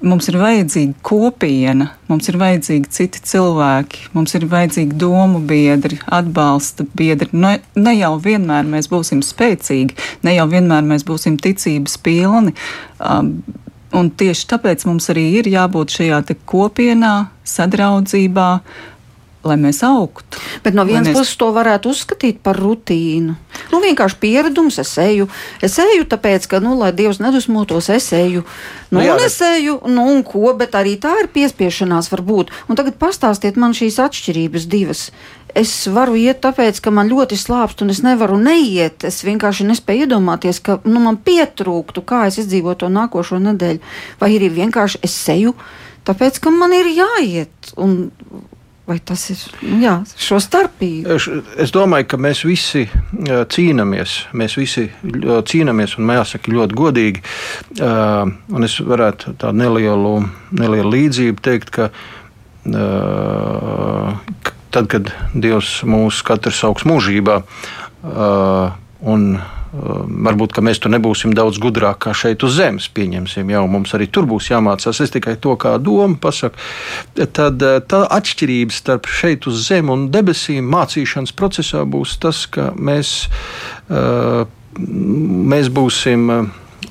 mums 0.00 0.30
ir 0.32 0.38
vajadzīga 0.40 0.96
kopiena, 1.04 1.90
mums 2.08 2.30
ir 2.32 2.38
vajadzīgi 2.40 2.92
citi 2.96 3.20
cilvēki, 3.34 4.08
mums 4.16 4.32
ir 4.38 4.48
vajadzīgi 4.48 4.96
domu 5.02 5.42
biedri, 5.44 6.00
atbalsta 6.08 6.88
biedri. 6.96 7.28
Ne, 7.36 7.58
ne 7.76 7.94
jau 7.98 8.14
vienmēr 8.24 8.64
mēs 8.64 8.88
būsim 8.92 9.20
spēcīgi, 9.22 9.98
ne 10.24 10.38
jau 10.38 10.48
vienmēr 10.48 10.88
mēs 10.88 11.04
būsim 11.04 11.36
ticības 11.40 12.00
pilni. 12.00 12.56
Um, 12.98 13.36
Un 13.94 14.08
tieši 14.10 14.48
tāpēc 14.50 14.80
mums 14.88 15.04
arī 15.12 15.22
ir 15.38 15.46
jābūt 15.46 15.92
šajā 15.94 16.16
kopienā, 16.50 17.12
sadraudzībā, 17.46 18.46
uh, 18.58 18.93
lai 19.44 19.56
mēs 19.60 19.82
augtu. 19.86 20.40
Bet 20.64 20.76
no 20.76 20.86
vienas 20.88 21.10
mēs... 21.10 21.18
puses 21.18 21.38
to 21.40 21.50
varētu 21.54 21.92
uzskatīt 21.92 22.40
par 22.44 22.58
rutīnu. 22.60 23.36
Nu, 23.70 23.80
vienkārši 23.84 24.18
pieredums, 24.22 24.80
es 24.82 24.92
eju, 24.98 25.28
es 25.64 25.76
eju 25.82 26.08
tāpēc, 26.10 26.48
ka, 26.50 26.60
nu, 26.64 26.74
lai 26.80 26.92
Dievs 26.96 27.20
nedusmotos, 27.22 27.90
es 27.94 28.10
eju. 28.16 28.44
Nu, 28.90 28.98
nu, 28.98 29.04
jā, 29.06 29.14
un 29.14 29.24
es 29.24 29.38
eju, 29.44 29.78
nu, 29.90 30.08
un 30.14 30.24
ko, 30.26 30.52
bet 30.58 30.76
arī 30.78 30.96
tā 31.00 31.14
ir 31.22 31.30
piespiešanās 31.34 32.10
varbūt. 32.12 32.52
Un 32.68 32.78
tagad 32.80 32.98
pastāstiet 33.00 33.58
man 33.60 33.76
šīs 33.76 34.00
atšķirības 34.02 34.68
divas. 34.70 35.08
Es 35.54 35.70
varu 35.86 36.16
iet 36.18 36.40
tāpēc, 36.42 36.80
ka 36.82 36.90
man 36.90 37.10
ļoti 37.12 37.38
slāpst, 37.38 37.84
un 37.84 37.94
es 37.94 38.02
nevaru 38.02 38.40
neiet. 38.42 39.06
Es 39.06 39.22
vienkārši 39.22 39.68
nespēju 39.68 40.08
iedomāties, 40.08 40.58
ka 40.58 40.80
nu, 40.82 40.98
man 41.04 41.20
pietrūktu, 41.22 42.02
kā 42.02 42.24
es 42.26 42.40
izdzīvotu 42.42 42.82
to 42.82 42.90
nākošo 42.90 43.38
nedēļu. 43.42 43.94
Vai 44.18 44.32
arī 44.34 44.50
vienkārši 44.56 45.04
es 45.06 45.14
eju, 45.30 45.54
tāpēc, 46.08 46.42
ka 46.42 46.50
man 46.50 46.74
ir 46.74 46.90
jāiet. 46.90 47.70
Un 47.78 48.10
Vai 48.84 48.98
tas 49.00 49.22
ir 49.32 49.40
nu 49.64 49.78
jā, 49.80 49.94
šo 50.20 50.36
starpību? 50.44 51.14
Es 51.64 51.70
domāju, 51.72 52.04
ka 52.12 52.18
mēs 52.20 52.42
visi 52.44 52.82
cīnāmies. 53.54 54.16
Mēs 54.36 54.58
visi 54.60 54.90
cīnāmies, 55.48 55.94
un 55.96 56.12
jāsaka, 56.12 56.52
ļoti 56.52 56.76
godīgi. 56.76 57.22
Un 57.80 58.68
es 58.68 58.76
varētu 58.84 59.38
tādu 59.40 59.56
nelielu, 59.62 60.12
nelielu 60.60 60.92
līdzību 60.98 61.44
teikt, 61.48 61.72
ka 61.72 61.88
tad, 64.76 64.92
kad 64.92 65.08
Dievs 65.32 65.78
mūs 65.88 66.20
katrs 66.28 66.60
augs 66.68 66.84
mūžībā 66.88 67.40
un 69.14 69.28
varbūt 69.74 70.58
mēs 70.62 70.78
tur 70.82 70.92
nebūsim 70.94 71.34
daudz 71.34 71.58
gudrāk 71.62 72.04
kā 72.06 72.14
šeit 72.16 72.44
uz 72.46 72.56
zemes. 72.58 72.86
Pieņemsim, 72.94 73.50
jau 73.50 73.64
mums 73.70 73.94
arī 73.96 74.06
tur 74.12 74.28
būs 74.30 74.50
jāmācās. 74.52 75.00
Es 75.02 75.14
tikai 75.14 75.36
to 75.42 75.56
kā 75.60 75.76
domu 75.82 76.18
pasaku. 76.20 76.60
Tad 77.14 77.62
eh, 77.62 77.80
tā 77.82 78.04
atšķirība 78.14 78.74
starp 78.74 79.10
šeit 79.10 79.48
uz 79.50 79.64
zemes 79.68 79.94
un 79.94 80.06
debesīm 80.14 80.68
mācīšanas 80.70 81.34
procesā 81.36 81.82
būs 81.88 82.18
tas, 82.22 82.44
ka 82.46 82.70
mēs, 82.76 83.26
eh, 83.90 84.44
mēs 85.54 85.72
būsim, 85.74 86.30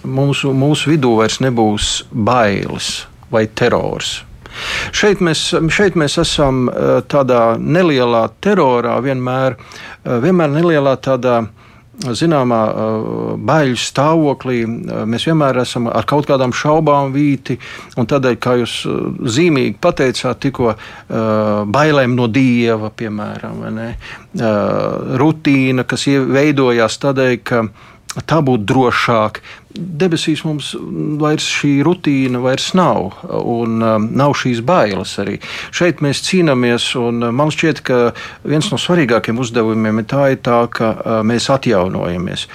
mūsu, 0.03 0.51
mūsu 0.51 0.93
vidū 0.93 1.15
vairs 1.21 1.39
nebūs 1.43 1.95
bailes 2.11 3.07
vai 3.31 3.47
terors. 3.47 4.21
Šeit 4.93 5.23
mēs, 5.23 5.47
šeit 5.73 5.95
mēs 5.97 6.19
esam 6.21 6.67
tādā 7.09 7.55
nelielā 7.57 8.27
terorā, 8.43 8.99
vienmēr, 9.01 9.55
vienmēr 10.05 10.51
nelielā 10.53 10.93
tādā 11.01 11.39
uh, 11.41 11.62
zināmā 12.01 12.59
baiļu 13.45 13.77
stāvoklī. 13.77 14.63
Mēs 15.09 15.27
vienmēr 15.29 15.61
esam 15.61 15.87
ar 15.91 16.07
kaut 16.09 16.27
kādām 16.29 16.53
šaubām 16.55 17.13
vīti, 17.13 17.59
un 17.97 18.09
tādēļ, 18.09 18.37
kā 18.41 18.57
jūs 18.63 18.75
zīmīgi 19.35 19.77
pateicāt, 19.83 20.41
tikko 20.47 20.73
bailēm 21.73 22.15
no 22.17 22.27
dieva, 22.27 22.89
piemēram, 22.89 23.63
rutīna, 25.21 25.85
kas 25.85 26.07
veidojās 26.09 26.99
tādēļ, 27.03 27.35
ka 27.45 27.65
tā 28.29 28.41
būtu 28.45 28.65
drošāk. 28.69 29.41
Debesīs 29.73 30.43
mums 30.45 30.73
vairs 31.21 31.45
šī 31.49 31.71
rutīna 31.85 32.41
vairs 32.43 32.71
nav, 32.77 33.15
un 33.25 33.81
um, 33.81 34.05
nav 34.13 34.35
šīs 34.37 34.61
bailes 34.65 35.15
arī. 35.21 35.39
Šeit 35.73 36.03
mēs 36.05 36.21
cīnāmies, 36.27 36.91
un 36.99 37.25
uh, 37.25 37.33
man 37.33 37.49
šķiet, 37.53 37.81
ka 37.87 37.99
viens 38.45 38.69
no 38.69 38.77
svarīgākajiem 38.77 39.41
uzdevumiem 39.41 40.03
ir 40.03 40.07
tā, 40.13 40.27
ir 40.35 40.41
tā 40.45 40.61
ka 40.73 40.93
uh, 40.93 41.19
mēs 41.25 41.49
atjaunojamies. 41.53 42.45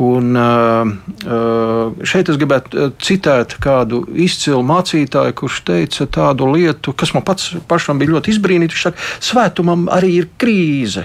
Un, 0.00 0.32
uh, 0.40 0.92
uh, 1.28 2.04
šeit 2.08 2.32
es 2.32 2.40
gribētu 2.40 2.86
uh, 2.86 2.92
citēt 3.02 3.58
kādu 3.62 4.04
izcilu 4.16 4.64
mācītāju, 4.72 5.36
kurš 5.42 5.62
teica 5.68 6.08
tādu 6.08 6.48
lietu, 6.54 6.96
kas 6.96 7.12
man 7.16 7.26
pats 7.28 7.52
pašam 7.68 8.00
bija 8.00 8.16
ļoti 8.16 8.32
izbrīnīts. 8.32 8.78
Viņš 8.78 8.86
saka, 8.88 9.10
svētumam 9.32 9.90
arī 9.92 10.16
ir 10.22 10.32
krīze. 10.40 11.04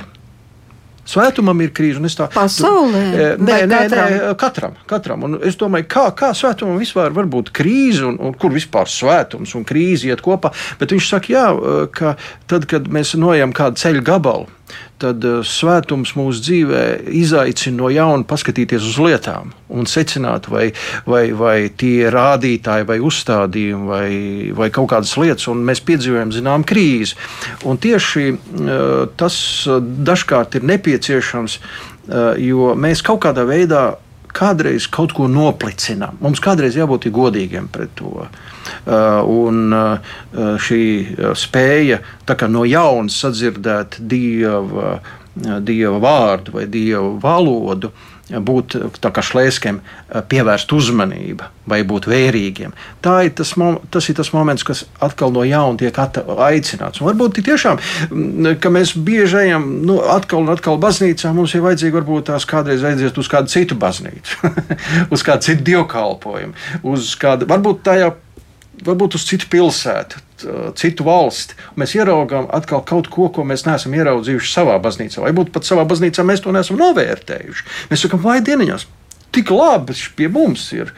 Svētumam 1.07 1.61
ir 1.63 1.71
krīze. 1.75 2.01
Tā, 2.17 2.27
Pasaulē? 2.33 3.03
Nē, 3.39 3.59
nē, 3.69 3.79
katram? 3.87 4.11
nē, 4.11 4.33
katram. 4.41 4.75
katram. 4.89 5.23
Un 5.27 5.39
es 5.47 5.57
domāju, 5.59 5.87
kā, 5.91 6.05
kā 6.17 6.33
svētumam 6.35 6.79
vispār 6.81 7.15
var 7.15 7.29
būt 7.31 7.53
krīze 7.55 8.03
un, 8.09 8.19
un 8.19 8.35
kur 8.37 8.51
vispār 8.55 8.91
svētums 8.91 9.55
un 9.57 9.65
krīze 9.67 10.11
iet 10.11 10.23
kopā. 10.25 10.51
Bet 10.81 10.95
viņš 10.95 11.09
saka, 11.13 11.33
jā, 11.33 11.47
ka 11.95 12.17
tad, 12.51 12.67
kad 12.69 12.91
mēs 12.91 13.15
nojam 13.19 13.55
kādu 13.55 13.79
ceļu 13.79 14.03
gabalu, 14.07 14.51
tad 15.01 15.23
uh, 15.27 15.39
svētums 15.45 16.13
mūsu 16.17 16.43
dzīvē 16.45 16.83
izaicina 17.19 17.77
no 17.81 17.91
jauna 17.93 18.27
paskatīties 18.27 18.87
uz 18.91 18.97
lietām 19.01 19.53
un 19.67 19.89
secināt, 19.89 20.47
vai, 20.51 20.69
vai, 21.05 21.25
vai 21.37 21.57
tie 21.69 22.07
ir 22.07 22.15
rādītāji, 22.15 22.87
vai 22.87 22.97
uzstādījumi, 23.03 23.87
vai, 23.91 24.09
vai 24.57 24.71
kaut 24.73 24.91
kādas 24.93 25.13
lietas, 25.19 25.47
un 25.51 25.65
mēs 25.67 25.83
piedzīvojam 25.87 26.33
zinām 26.35 26.65
krīzi. 26.67 27.17
Un 27.67 27.79
tieši 27.83 28.25
uh, 28.33 29.05
tas 29.19 29.37
dažkārt 30.07 30.59
ir 30.59 30.67
nepieciešams, 30.67 31.61
jo 32.39 32.69
mēs 32.79 33.01
kaut 33.03 33.19
kādā 33.25 33.43
veidā 33.43 33.81
kādreiz 34.37 34.87
kaut 34.93 35.15
ko 35.17 35.27
noplicinām. 35.31 36.19
Mums 36.21 36.41
kādreiz 36.43 36.77
jābūt 36.77 37.09
godīgiem 37.13 37.69
pret 37.73 37.93
to. 37.97 38.13
Uh, 38.21 39.21
un 39.25 39.73
uh, 39.73 40.13
šī 40.61 40.81
spēja 41.37 42.01
no 42.51 42.65
jauna 42.67 43.11
sadzirdēt 43.11 43.99
dieva, 43.99 44.97
dieva 45.63 45.99
vārdu 46.03 46.57
vai 46.57 46.67
dieva 46.71 47.09
valodu 47.23 47.91
būt 48.27 48.75
kā 49.13 49.23
šlēskiem, 49.23 49.79
pievērst 50.29 50.73
uzmanību 50.75 51.47
vai 51.67 51.79
būt 51.87 52.07
vērīgiem. 52.11 52.73
Tā 53.03 53.21
ir 53.27 53.33
tas, 53.37 53.53
tas 53.91 54.09
ir 54.09 54.17
tas 54.19 54.31
moments, 54.35 54.65
kas 54.67 54.83
atkal 55.03 55.31
no 55.35 55.45
jauna 55.47 55.79
tiek 55.79 55.95
aicināts. 55.95 57.01
Un 57.01 57.09
varbūt 57.09 57.41
tiešām, 57.47 57.81
ka 58.61 58.71
mēs 58.73 58.95
bieži 58.99 59.43
ejam 59.45 59.67
nu, 59.87 59.99
atkal 60.15 60.43
un 60.43 60.53
atkal 60.53 60.79
baznīcā, 60.81 61.33
mums 61.35 61.55
ir 61.55 61.65
vajadzīgi 61.65 61.99
varbūt 61.99 62.29
tās 62.31 62.47
kādreiz 62.49 62.83
aiziet 62.87 63.17
uz 63.17 63.31
kādu 63.31 63.51
citu 63.51 63.79
baznīcu, 63.79 64.53
uz 65.13 65.25
kādu 65.27 65.49
citu 65.49 65.67
dievkalpojumu, 65.71 66.55
uz 66.87 67.13
kādu, 67.19 67.49
varbūt 67.49 67.83
tajā 67.87 68.13
varbūt 68.85 69.17
uz 69.17 69.25
citu 69.27 69.47
pilsētu, 69.51 70.21
citu 70.77 71.05
valsti. 71.07 71.57
Mēs 71.79 71.95
ieraugām 71.97 72.49
atkal 72.53 72.83
kaut 72.87 73.09
ko, 73.13 73.29
ko 73.33 73.45
mēs 73.47 73.65
neesam 73.67 73.95
ieraudzījuši 73.97 74.53
savā 74.53 74.77
baznīcā. 74.83 75.23
Varbūt 75.23 75.51
pat 75.55 75.67
savā 75.67 75.87
baznīcā 75.89 76.25
mēs 76.27 76.43
to 76.45 76.53
neesam 76.55 76.79
novērtējuši. 76.81 77.67
Mēs 77.91 78.05
sakām, 78.05 78.23
vai 78.23 78.39
dieniņās. 78.45 78.87
tik 79.37 79.51
labi 79.51 79.93
pie 80.15 80.27
mums 80.33 80.71
ir. 80.73 80.93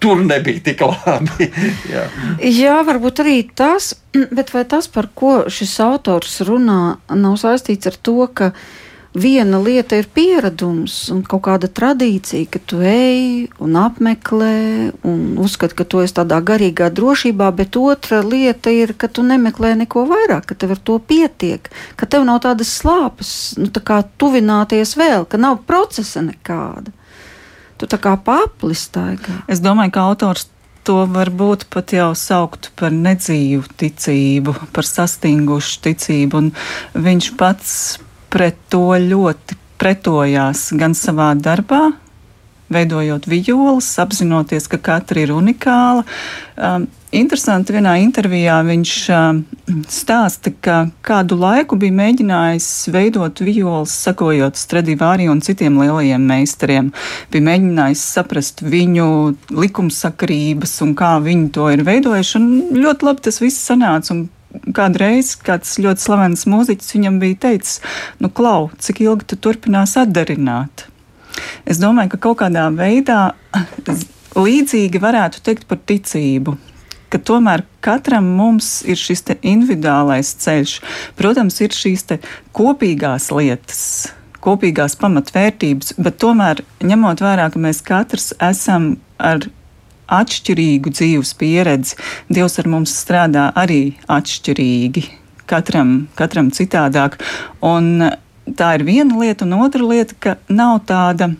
Tur 0.00 0.20
nebija 0.24 0.60
tik 0.64 0.82
labi. 0.84 1.48
Jā. 1.94 2.04
Jā, 2.44 2.76
varbūt 2.84 3.22
arī 3.24 3.36
tas, 3.54 3.94
bet 4.36 4.52
vai 4.54 4.64
tas, 4.64 4.88
par 4.88 5.08
ko 5.14 5.44
šis 5.48 5.78
autors 5.80 6.40
runā, 6.44 6.98
nav 7.08 7.38
saistīts 7.40 7.88
ar 7.88 7.96
to, 7.96 8.26
ka 8.34 8.52
viena 9.14 9.58
lieta 9.58 9.98
ir 9.98 10.06
pieredums 10.14 11.08
un 11.10 11.22
kaut 11.26 11.42
kāda 11.48 11.70
tradīcija, 11.70 12.46
ka 12.50 12.60
tu 12.62 12.78
ej 12.86 13.48
un 13.62 13.78
apmeklē 13.80 14.54
un 15.06 15.24
uzskati, 15.42 15.74
ka 15.78 15.84
tu 15.84 16.02
esi 16.04 16.14
tādā 16.20 16.38
garīgā 16.46 16.90
drošībā, 16.94 17.50
bet 17.56 17.78
otra 17.80 18.20
lieta 18.22 18.70
ir, 18.70 18.94
ka 18.94 19.10
tu 19.10 19.24
nemeklē 19.26 19.74
neko 19.82 20.06
vairāk, 20.10 20.46
ka 20.50 20.54
tev 20.54 20.76
ar 20.76 20.82
to 20.86 21.00
pietiek, 21.02 21.66
ka 21.98 22.06
tev 22.06 22.26
nav 22.28 22.42
tādas 22.46 22.70
slāpes, 22.78 23.32
nu, 23.58 23.66
tā 23.74 23.82
kā 23.82 24.02
tuvināties 24.20 24.94
vēl, 25.00 25.26
ka 25.26 25.40
nav 25.40 25.64
procesa 25.66 26.22
nekāda. 26.22 26.94
Tu 27.80 27.88
tā 27.88 27.96
kā 27.96 28.12
paplis 28.20 28.86
staigā. 28.90 29.40
Es 29.50 29.62
domāju, 29.64 29.94
ka 29.96 30.04
autors 30.12 30.46
to 30.84 31.02
varbūt 31.10 31.66
pat 31.72 31.92
jau 31.96 32.12
sauktu 32.16 32.70
par 32.78 32.92
nedzīvu 32.94 33.66
ticību, 33.80 34.54
par 34.74 34.86
sastingušu 34.86 35.82
ticību, 35.84 36.40
un 36.40 37.02
viņš 37.08 37.32
pats 37.40 37.74
pret 38.30 38.56
to 38.72 38.86
ļoti 38.94 39.58
pretojās 39.80 40.70
gan 40.76 40.94
savā 40.96 41.32
darbā, 41.40 41.90
veidojot 42.70 43.26
vijoles, 43.26 43.88
apzinoties, 43.98 44.68
ka 44.70 44.78
katra 44.78 45.24
ir 45.24 45.32
unikāla. 45.34 46.04
Um, 46.54 46.84
interesanti, 47.10 47.74
vienā 47.74 47.96
intervijā 48.04 48.60
viņš 48.68 48.92
um, 49.16 49.40
stāsta, 49.90 50.52
ka 50.62 50.76
kādu 51.06 51.38
laiku 51.40 51.78
bija 51.80 51.96
mēģinājis 51.98 52.68
veidot 52.94 53.42
vijoles, 53.42 53.94
sakojot 54.04 54.60
Stradivāri 54.60 55.26
un 55.32 55.42
citiem 55.42 55.80
lielajiem 55.82 56.28
meistariem. 56.30 56.92
Bija 57.32 57.48
mēģinājis 57.50 58.04
saprast 58.14 58.62
viņu 58.62 59.08
likumsakarības 59.56 60.76
un 60.86 60.94
kā 60.98 61.16
viņi 61.24 61.48
to 61.56 61.72
ir 61.74 61.82
veidojuši, 61.88 62.36
un 62.38 62.84
ļoti 62.84 63.10
labi 63.10 63.26
tas 63.26 63.42
viss 63.42 63.66
sanāca. 63.66 64.14
Un 64.14 64.28
kādreiz 64.76 65.34
kāds 65.38 65.76
ļoti 65.82 66.04
slavens 66.04 66.46
mūziķis 66.50 66.94
viņam 66.96 67.18
bija 67.22 67.38
teicis, 67.46 67.80
nu, 68.22 68.30
klau, 68.32 68.70
cik 68.78 69.02
ilgi 69.04 69.28
tu 69.32 69.38
turpinās 69.48 69.96
atdarināt. 70.00 70.86
Es 71.64 71.80
domāju, 71.80 72.14
ka 72.14 72.24
kaut 72.28 72.40
kādā 72.42 72.66
veidā 72.74 73.30
līdzīgi 74.36 75.00
varētu 75.02 75.42
teikt 75.46 75.68
par 75.70 75.80
ticību. 75.86 76.56
Ka 77.10 77.18
tomēr 77.18 77.64
katram 77.82 78.28
mums 78.38 78.84
ir 78.86 78.98
šis 78.98 79.24
individuālais 79.42 80.30
ceļš. 80.44 80.76
Protams, 81.18 81.58
ir 81.64 81.74
šīs 81.74 82.06
kopīgās 82.54 83.30
lietas, 83.34 83.80
kopīgās 84.44 84.94
pamatvērtības, 85.00 85.96
bet 85.98 86.20
tomēr 86.22 86.62
ņemot 86.86 87.24
vērā, 87.24 87.48
ka 87.50 87.62
mēs 87.62 87.82
katrs 87.82 88.30
esam 88.38 88.92
ar 89.18 89.42
atšķirīgu 90.10 90.92
dzīves 90.94 91.34
pieredzi. 91.40 91.98
Dievs 92.32 92.58
ar 92.62 92.70
mums 92.70 92.94
strādā 93.02 93.50
arī 93.58 93.96
atšķirīgi, 94.10 95.04
katram, 95.50 95.94
katram 96.18 96.50
citādāk. 96.54 97.20
Un 97.66 98.10
tā 98.58 98.74
ir 98.78 98.86
viena 98.88 99.22
lieta, 99.22 99.46
un 99.46 99.60
otra 99.62 99.86
lieta, 99.86 100.18
ka 100.18 100.36
nav 100.50 100.82
tāda, 100.90 101.32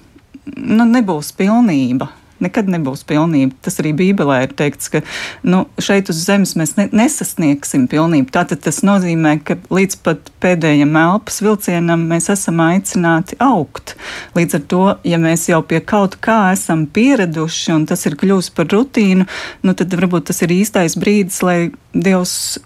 nu, 0.55 0.87
nebūs 0.87 1.35
pilnība 1.39 2.11
nekad 2.45 2.71
nebūs 2.73 3.05
pilnība. 3.09 3.57
Tas 3.65 3.79
arī 3.83 3.93
Bībelē 3.97 4.41
ir 4.47 4.55
teikts, 4.59 4.91
ka 4.93 5.03
nu, 5.47 5.65
šeit 5.81 6.11
uz 6.13 6.23
zemes 6.27 6.55
mēs 6.59 6.77
ne, 6.79 6.89
nesasniegsim 6.97 7.87
pilnību. 7.91 8.31
Tātad 8.35 8.63
tas 8.65 8.83
nozīmē, 8.87 9.37
ka 9.47 9.59
līdz 9.73 9.99
pat 10.05 10.31
pēdējiem 10.43 10.97
elpas 11.01 11.41
vilcienam 11.45 12.07
mēs 12.11 12.31
esam 12.33 12.63
aicināti 12.65 13.39
augt. 13.45 13.97
Līdz 14.39 14.59
ar 14.61 14.65
to, 14.73 14.85
ja 15.09 15.21
mēs 15.23 15.49
jau 15.51 15.63
pie 15.67 15.83
kaut 15.85 16.19
kā 16.25 16.41
esam 16.55 16.87
pieraduši 16.91 17.77
un 17.77 17.87
tas 17.91 18.07
ir 18.09 18.19
kļūst 18.21 18.55
par 18.57 18.71
rutīnu, 18.73 19.29
nu, 19.67 19.77
tad 19.77 19.93
varbūt 19.97 20.31
tas 20.31 20.43
ir 20.47 20.57
īstais 20.61 20.99
brīdis, 21.01 21.43
lai 21.47 21.59
Dievs 21.91 22.61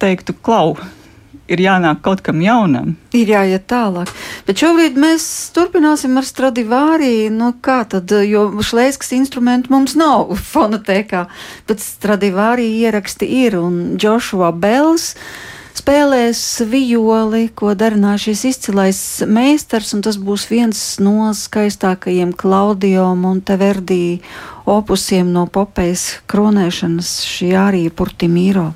teiktu, 0.00 0.34
klau, 0.46 0.76
ir 1.50 1.62
jānāk 1.64 2.00
kaut 2.04 2.22
kam 2.26 2.40
jaunam. 2.44 2.94
Ir 3.16 3.30
jāiet 3.34 3.66
tālāk. 3.70 4.10
Bet 4.46 4.62
šobrīd 4.62 4.98
mēs 5.00 5.24
turpināsim 5.56 6.16
ar 6.20 6.26
Stradivāri. 6.26 7.28
Nu, 7.34 7.52
kā 7.62 7.82
tad, 7.90 8.12
jo 8.26 8.48
šlēskas 8.64 9.14
instrumentu 9.18 9.74
mums 9.74 9.96
nav 9.98 10.34
fonotēkā, 10.52 11.26
bet 11.70 11.84
Stradivāri 11.84 12.70
ieraksti 12.84 13.30
ir 13.44 13.58
un 13.60 13.80
Joshua 14.00 14.52
Bells 14.52 15.14
spēlēs 15.80 16.40
violi, 16.68 17.46
ko 17.56 17.72
darināja 17.78 18.24
šis 18.26 18.42
izcilais 18.50 19.00
meistars, 19.26 19.94
un 19.96 20.02
tas 20.04 20.18
būs 20.20 20.48
viens 20.50 20.80
no 21.02 21.30
skaistākajiem 21.36 22.34
Klaudio 22.36 23.06
Monteverdī 23.16 24.20
opusiem 24.68 25.32
no 25.32 25.46
Popejas 25.50 26.20
kronēšanas 26.30 27.14
šī 27.26 27.54
arī 27.58 27.86
Purtimīro. 27.94 28.70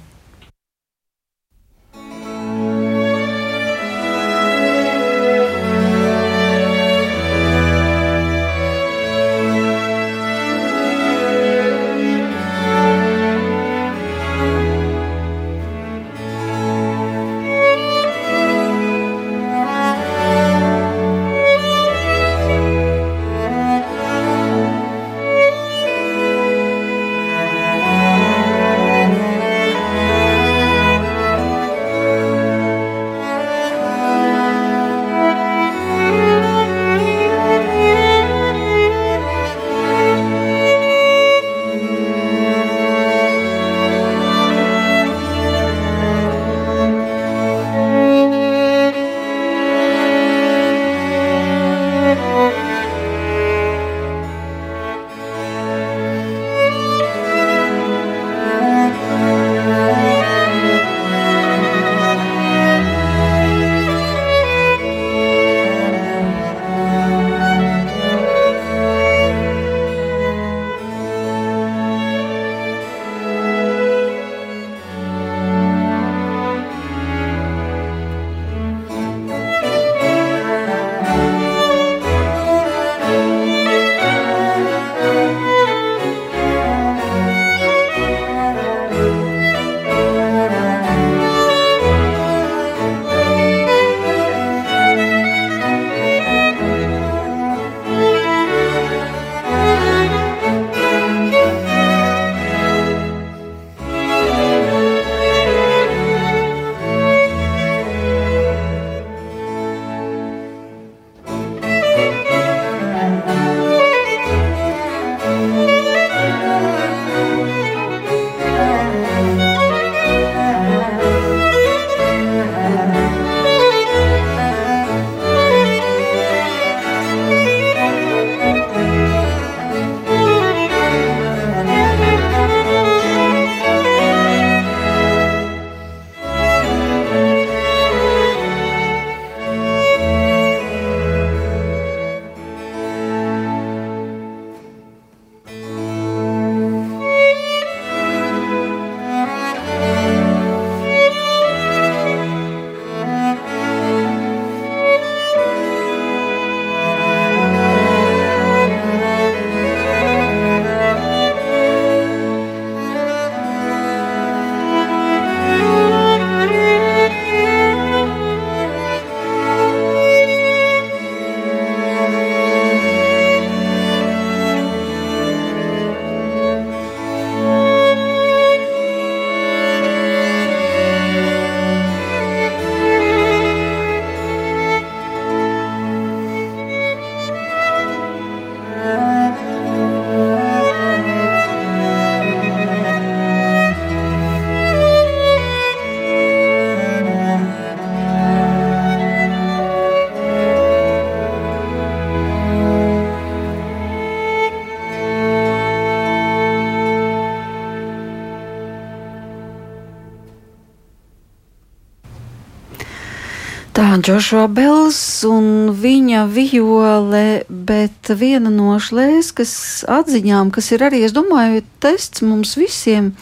Jā, 213.75 213.97
Džošua 213.99 214.45
Bels 214.55 214.99
un 215.27 215.73
viņa 215.75 216.25
viole, 216.31 217.43
bet 217.51 218.11
viena 218.15 218.51
no 218.51 218.77
šlēskas 218.79 219.83
atziņām, 219.91 220.53
kas 220.55 220.71
ir 220.77 220.85
arī, 220.87 221.01
es 221.03 221.15
domāju, 221.15 221.65
tests 221.83 222.23
mums 222.23 222.53
visiem, 222.55 223.13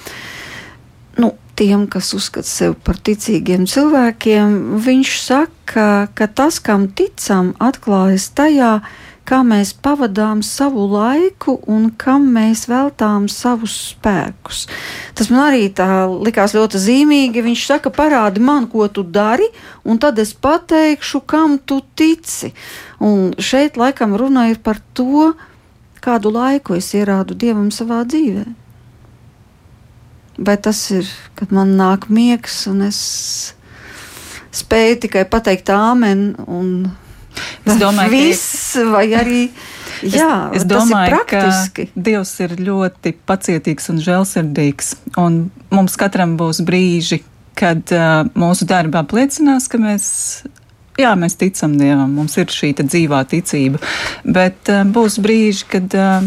nu, 1.16 1.30
tiem, 1.56 1.86
kas 1.88 2.12
uzskata 2.16 2.48
sevi 2.48 2.76
par 2.84 3.00
ticīgiem 3.00 3.64
cilvēkiem, 3.64 4.76
viņš 4.84 5.14
saka, 5.22 5.88
ka 6.12 6.28
tas, 6.28 6.60
kam 6.60 6.84
ticam, 7.00 7.54
atklājas 7.56 8.28
tajā, 8.36 8.74
kā 9.32 9.40
mēs 9.46 9.72
pavadām 9.80 10.42
savu 10.44 10.84
laiku 10.92 11.54
un 11.70 11.88
kam 11.96 12.26
mēs 12.34 12.66
veltām 12.68 13.30
savus 13.32 13.74
spēkus. 13.94 14.66
Tas 15.16 15.30
man 15.32 15.46
arī 15.46 15.70
tā 15.72 16.04
likās 16.10 16.52
ļoti 16.56 16.80
zīmīgi. 16.82 17.44
Viņš 17.46 17.62
saka, 17.70 17.92
parādi 17.94 18.42
man, 18.44 18.68
ko 18.68 18.90
tu 18.92 19.06
dari, 19.08 19.48
un 19.88 20.00
tad 20.02 20.20
es 20.20 20.34
pateikšu, 20.36 21.22
kam 21.24 21.56
tu 21.58 21.80
tici. 21.96 22.52
Un 23.00 23.32
šeit 23.40 23.80
laikam 23.80 24.18
runa 24.20 24.50
ir 24.52 24.60
par 24.60 24.82
to, 24.92 25.32
kādu 26.04 26.34
laiku 26.34 26.76
es 26.76 26.92
ierādu 26.98 27.38
Dievam 27.38 27.70
savā 27.72 28.02
dzīvē. 28.04 28.44
Vai 30.42 30.56
tas 30.60 30.78
ir, 30.92 31.08
kad 31.38 31.52
man 31.54 31.76
nāk 31.78 32.10
miegs 32.12 32.66
un 32.68 32.84
es 32.84 33.00
spēju 34.52 35.06
tikai 35.06 35.24
pateikt 35.30 35.70
āmen 35.72 36.32
un 36.44 36.90
Es 37.64 37.78
domāju, 37.80 38.12
viss, 38.12 38.76
vai 38.92 39.06
arī. 39.16 39.42
Jā, 40.02 40.50
es, 40.50 40.62
es 40.62 40.68
domāju, 40.68 41.20
ka 41.30 41.42
Dievs 41.94 42.32
ir 42.42 42.56
ļoti 42.58 43.14
pacietīgs 43.28 43.90
un 43.92 44.00
žēlsirdīgs. 44.02 44.94
Un 45.22 45.44
mums 45.70 45.94
katram 46.00 46.34
būs 46.40 46.62
brīži, 46.66 47.22
kad 47.58 47.92
uh, 47.94 48.24
mūsu 48.38 48.66
darba 48.68 49.04
apliecinās, 49.04 49.68
ka 49.70 49.78
mēs 49.80 50.06
jā, 51.00 51.12
mēs 51.18 51.38
ticam 51.40 51.76
Dievam, 51.78 52.10
mums 52.18 52.36
ir 52.40 52.50
šī 52.52 52.72
dzīvā 52.80 53.22
ticība, 53.30 53.80
bet 54.24 54.72
uh, 54.72 54.82
būs 54.88 55.20
brīži, 55.22 55.68
kad 55.72 55.96
uh, 55.98 56.26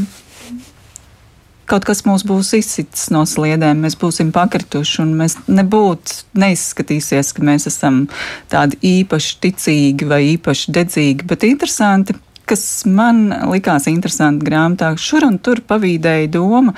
kaut 1.70 1.86
kas 1.88 2.04
mūs 2.06 2.26
būs 2.28 2.54
izsitis 2.58 3.10
no 3.14 3.24
sliedēm, 3.30 3.82
mēs 3.86 3.98
būsim 4.02 4.32
pakrituši, 4.36 5.00
un 5.04 5.16
mēs 5.20 5.38
nebūtu 5.48 6.38
neizskatīsies, 6.42 7.34
ka 7.36 7.46
mēs 7.46 7.68
esam 7.72 8.06
tādi 8.52 8.80
īpaši 8.86 9.36
ticīgi 9.46 10.08
vai 10.10 10.22
īpaši 10.36 10.76
dedzīgi, 10.76 11.28
bet 11.30 11.48
interesanti. 11.48 12.18
Kas 12.46 12.86
man 12.86 13.32
likās 13.50 13.88
interesanti 13.90 14.46
grāmatā, 14.46 14.92
šur 15.02 15.26
un 15.26 15.40
tur 15.42 15.64
pavīdēja 15.66 16.30
doma, 16.36 16.76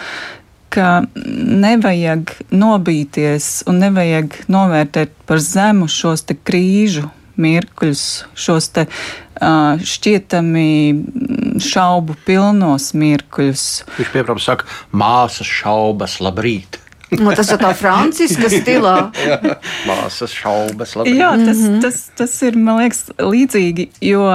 ka 0.72 1.02
nevajag 1.18 2.32
nobīties 2.56 3.66
un 3.68 3.82
nevajag 3.84 4.46
novērtēt 4.52 5.12
par 5.28 5.44
zemu 5.44 5.90
šos 5.92 6.24
krīžu 6.48 7.10
mirkļus, 7.42 8.04
šos 8.38 8.72
te 8.76 8.88
uh, 8.88 9.78
šķietami 9.78 11.62
šaubu 11.64 12.18
pilnos 12.28 12.92
mirkļus. 12.98 13.68
Viņš 14.00 14.12
pieprasa, 14.14 14.52
saka, 14.52 14.70
māsas 14.92 15.50
šaubas, 15.60 16.20
labrīt! 16.24 16.82
Nu, 17.16 17.32
tas 17.32 17.48
ir 17.54 17.62
tā 17.62 17.70
franciska 17.78 18.50
stilā. 18.52 18.96
Māsas 19.90 20.34
šaubas. 20.36 20.92
Labrīt. 21.00 21.22
Jā, 21.22 21.32
tas, 21.40 21.62
tas, 21.86 22.02
tas 22.20 22.36
ir, 22.44 22.58
man 22.60 22.82
liekas, 22.82 23.06
līdzīgi, 23.22 23.88
jo, 24.10 24.26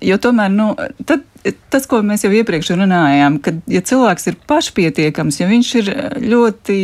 jo 0.00 0.18
tomēr, 0.24 0.52
nu, 0.54 0.70
tad 1.04 1.26
tas, 1.72 1.86
ko 1.88 2.00
mēs 2.06 2.24
jau 2.24 2.30
iepriekš 2.34 2.72
runājām, 2.78 3.38
ka, 3.44 3.52
ja 3.70 3.82
cilvēks 3.84 4.28
ir 4.30 4.38
pašpietiekams, 4.48 5.40
ja 5.40 5.48
viņš 5.50 5.70
ir 5.80 5.90
ļoti 6.24 6.78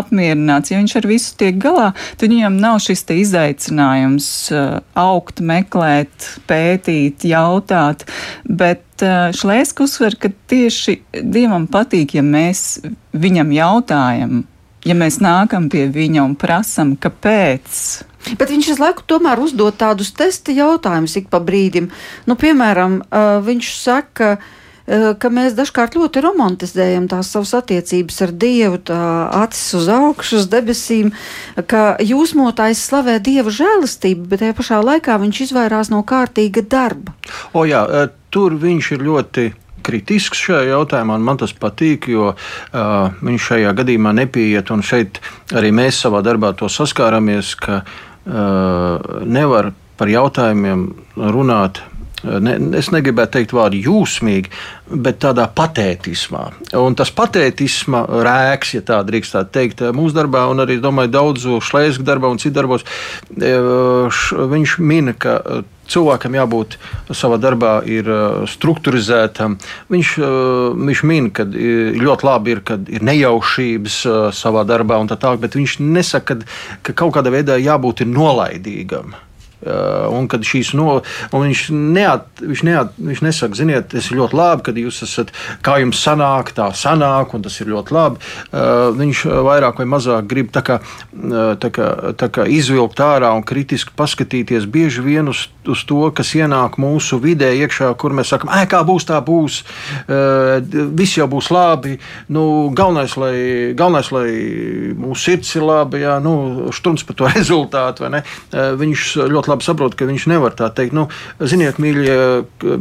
apmierināts, 0.00 0.72
ja 0.72 0.80
viņš 0.80 0.96
ar 1.00 1.08
visu 1.10 1.34
tiek 1.40 1.58
galā, 1.62 1.90
tad 2.20 2.32
viņam 2.32 2.58
nav 2.62 2.80
šis 2.84 3.04
izaicinājums 3.14 4.28
uh, 4.54 4.78
augt, 4.98 5.42
meklēt, 5.44 6.30
pētīt, 6.50 7.26
jautāt. 7.30 8.06
Bet 8.44 9.04
uh, 9.06 9.30
Šlēska 9.36 9.86
uzsver, 9.86 10.18
ka 10.20 10.32
tieši 10.50 11.00
Dievam 11.22 11.68
patīk, 11.70 12.16
ja 12.18 12.26
mēs 12.26 12.80
viņam 13.14 13.54
jautājam, 13.54 14.42
ja 14.84 14.96
mēs 14.96 15.20
nākam 15.24 15.68
pie 15.72 15.86
viņa 15.92 16.22
un 16.24 16.36
prasam, 16.38 16.94
kāpēc 17.00 17.80
Bet 18.36 18.52
viņš 18.52 18.72
visu 18.72 18.82
laiku 18.82 19.04
tomēr 19.08 19.40
uzdod 19.40 19.78
tādus 19.80 20.12
testa 20.16 20.52
jautājumus 20.52 21.16
ik 21.16 21.30
pa 21.32 21.40
brīdim. 21.42 21.88
Nu, 22.28 22.36
piemēram, 22.38 23.00
viņš 23.46 23.70
saka, 23.80 24.34
ka 24.90 25.30
mēs 25.32 25.56
dažkārt 25.56 25.96
ļoti 25.96 26.22
romantizējam 26.24 27.06
tās 27.10 27.30
savas 27.32 27.54
attiecības 27.60 28.20
ar 28.26 28.34
Dievu, 28.42 28.80
tā 28.90 29.00
acis 29.40 29.78
uz 29.78 29.88
augšu, 29.94 30.42
uz 30.42 30.50
debesīm, 30.52 31.14
ka 31.70 31.96
jūsmotājs 32.04 32.82
slavē 32.90 33.16
Dieva 33.24 33.52
žēlastību, 33.54 34.28
bet 34.28 34.44
tajā 34.44 34.58
pašā 34.58 34.82
laikā 34.84 35.16
viņš 35.22 35.44
izvairās 35.48 35.92
no 35.94 36.02
kārtīga 36.04 36.66
darba. 36.66 37.16
O 37.56 37.64
jā, 37.68 37.86
tur 38.34 38.58
viņš 38.60 38.92
ir 38.98 39.06
ļoti 39.06 39.48
kritisks 39.86 40.40
šajā 40.46 40.70
jautājumā, 40.70 41.18
un 41.18 41.26
man 41.26 41.40
tas 41.40 41.52
patīk, 41.56 42.10
jo 42.12 42.32
uh, 42.32 43.20
viņš 43.20 43.50
šajā 43.50 43.74
gadījumā 43.82 44.14
nepieiet, 44.22 44.72
un 44.74 44.84
šeit 44.86 45.22
arī 45.56 45.72
mēs 45.74 46.02
savā 46.04 46.22
darbā 46.26 46.52
to 46.58 46.70
saskāramies, 46.70 47.54
ka 47.60 47.82
uh, 47.82 49.22
nevar 49.26 49.72
par 50.00 50.08
jautājumiem 50.08 50.86
runāt. 51.34 51.82
Ne, 52.20 52.56
es 52.76 52.90
negribētu 52.92 53.38
teikt 53.38 53.54
vārdu 53.56 53.78
jūsmīgi, 53.80 54.50
bet 55.00 55.20
tādā 55.24 55.46
patētismā. 55.56 56.42
Un 56.76 56.96
tas 56.98 57.12
patētisma 57.16 58.02
rēks, 58.26 58.74
ja 58.76 58.84
tā 58.84 59.00
drīkst 59.08 59.38
teikt, 59.54 59.80
mūsu 59.96 60.18
darbā, 60.18 60.44
un 60.52 60.60
arī, 60.60 60.76
domāju, 60.82 61.14
daudzu 61.14 61.60
šlēsku 61.64 62.04
darbā 62.04 62.28
un 62.32 62.40
citu 62.42 62.58
darbos, 62.58 62.84
viņš 63.40 64.76
min, 64.84 65.14
ka 65.16 65.38
cilvēkam 65.90 66.36
jābūt 66.38 66.76
savā 67.16 67.40
darbā 67.42 67.72
ir 67.88 68.10
strukturizētam. 68.52 69.56
Viņš, 69.90 70.12
viņš 70.76 71.02
min, 71.08 71.32
ka 71.34 71.48
ļoti 71.48 72.28
labi 72.28 72.54
ir, 72.54 72.62
kad 72.66 72.92
ir 72.92 73.06
nejaušības 73.06 73.98
savā 74.36 74.66
darbā 74.68 75.00
un 75.00 75.10
tā 75.10 75.18
tālāk, 75.20 75.40
bet 75.46 75.56
viņš 75.58 75.80
nesaka, 75.88 76.36
ka, 76.36 76.60
ka 76.84 76.98
kaut 77.04 77.16
kādā 77.16 77.32
veidā 77.32 77.58
jābūt 77.58 78.04
nolaidīgam. 78.06 79.16
Uh, 79.60 80.08
un 80.16 80.28
kad 80.30 80.44
šīs 80.46 80.72
no, 80.78 81.00
un 81.36 81.44
viņš, 81.44 81.62
neat, 81.94 82.28
viņš, 82.40 82.62
neat, 82.64 82.94
viņš 82.96 83.20
nesaka, 83.26 83.58
ziniet, 83.58 83.90
tas 83.92 84.08
ir 84.08 84.16
ļoti 84.16 84.38
labi, 84.38 84.64
kad 84.70 84.78
jūs 84.80 85.02
esat, 85.04 85.34
kā 85.66 85.76
jums 85.82 86.00
sanāk, 86.00 86.54
tā 86.56 86.70
sanāk, 86.76 87.34
un 87.36 87.44
tas 87.44 87.58
ir 87.60 87.68
ļoti 87.68 87.96
labi. 87.96 88.22
Uh, 88.48 88.88
viņš 88.96 89.24
vairāk 89.44 89.82
vai 89.82 89.88
mazāk 89.92 90.30
grib 90.30 90.48
tā 90.54 90.64
kā, 90.64 90.78
uh, 90.80 91.52
tā 91.60 91.72
kā, 91.76 91.90
tā 92.16 92.30
kā 92.32 92.46
izvilkt 92.48 93.02
ārā 93.04 93.34
un 93.36 93.44
kritiski 93.44 93.92
paskatīties 93.96 94.64
bieži 94.70 95.04
vien 95.04 95.28
uz, 95.28 95.46
uz 95.68 95.84
to, 95.88 96.06
kas 96.16 96.32
ienāk 96.38 96.78
mūsu 96.80 97.20
vidē 97.20 97.52
iekšā, 97.60 97.92
kur 98.00 98.16
mēs 98.16 98.32
sakam, 98.32 98.52
ē, 98.56 98.64
kā 98.70 98.80
būs, 98.86 99.06
tā 99.08 99.20
būs, 99.24 99.60
viss 100.96 101.18
jau 101.18 101.26
būs 101.30 101.50
labi, 101.52 101.96
nu, 102.32 102.44
galvenais, 102.76 103.16
lai, 103.20 103.34
galvenais, 103.76 104.10
lai 104.14 104.28
mūsu 104.96 105.20
sirds 105.26 105.52
ir 105.58 105.66
labi, 105.66 106.02
jā, 106.04 106.16
nu, 106.24 106.70
šturms 106.74 107.04
par 107.06 107.18
to 107.18 107.30
rezultātu, 107.36 108.06
vai 108.06 108.12
ne? 108.16 108.22
Viņš 108.80 109.06
ļoti 109.30 109.49
labi 109.50 109.66
saprotu, 109.66 109.98
ka 109.98 110.08
viņš 110.08 110.26
nevar 110.30 110.54
tā 110.58 110.70
teikt, 110.74 110.94
nu, 110.96 111.06
ziniet, 111.40 111.80
mīļie, 111.82 112.16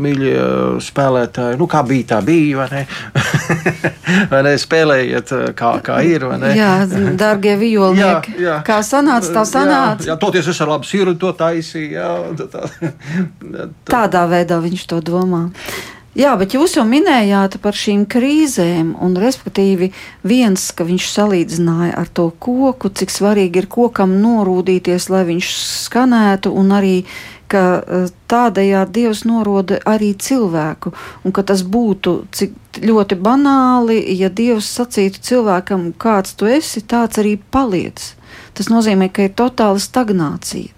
mīļie 0.06 0.36
spēlētāji, 0.86 1.60
nu, 1.60 1.68
kā 1.70 1.84
bija, 1.88 2.08
tā 2.14 2.22
bija, 2.26 2.62
vai 2.62 2.68
ne? 2.74 2.84
vai 4.32 4.42
ne, 4.48 4.56
spēlējiet, 4.62 5.36
kā, 5.60 5.74
kā 5.86 6.00
ir, 6.08 6.28
vai 6.30 6.40
ne? 6.42 6.54
Jā, 6.58 6.72
dārgie 7.20 7.56
violnieki, 7.60 8.38
jā, 8.38 8.46
jā. 8.48 8.58
kā 8.68 8.80
sanāca, 8.86 9.34
tā 9.40 9.46
sanāca. 9.50 10.08
Jā, 10.08 10.14
jā 10.14 10.20
toties 10.22 10.52
es 10.54 10.64
ar 10.64 10.74
labu 10.76 10.90
sirdi 10.90 11.18
to 11.22 11.34
taisīju, 11.38 11.94
jā. 11.98 12.12
Tā, 12.40 12.50
tā. 12.56 13.70
Tādā 13.90 14.26
veidā 14.32 14.60
viņš 14.64 14.90
to 14.94 15.02
domā. 15.06 15.48
Jā, 16.18 16.32
bet 16.40 16.56
jūs 16.58 16.74
jau 16.74 16.84
minējāt 16.90 17.60
par 17.62 17.76
šīm 17.78 18.08
krīzēm, 18.10 18.96
un 18.98 19.14
respektīvi 19.22 19.92
viens, 20.26 20.64
ka 20.74 20.88
viņš 20.88 21.10
salīdzināja 21.14 21.94
ar 22.02 22.10
to 22.10 22.32
koku, 22.42 22.90
cik 22.90 23.14
svarīgi 23.14 23.62
ir 23.62 23.68
kokam 23.70 24.16
norūdīties, 24.24 25.06
lai 25.14 25.22
viņš 25.28 25.52
skanētu, 25.86 26.50
un 26.50 26.74
arī, 26.74 26.96
ka 27.50 27.62
e, 27.78 28.02
tādējādi 28.30 28.96
Dievs 28.98 29.22
noroda 29.30 29.78
arī 29.86 30.16
cilvēku, 30.18 30.96
un 31.26 31.36
ka 31.36 31.46
tas 31.46 31.62
būtu 31.62 32.16
cik 32.34 32.82
ļoti 32.82 33.20
banāli, 33.22 34.02
ja 34.18 34.34
Dievs 34.34 34.70
sacītu 34.80 35.22
cilvēkam, 35.30 35.92
kāds 35.94 36.34
tu 36.34 36.50
esi, 36.50 36.82
tāds 36.82 37.22
arī 37.22 37.38
paliec. 37.54 38.02
Tas 38.58 38.74
nozīmē, 38.74 39.12
ka 39.14 39.30
ir 39.30 39.38
totāla 39.38 39.78
stagnācija. 39.78 40.74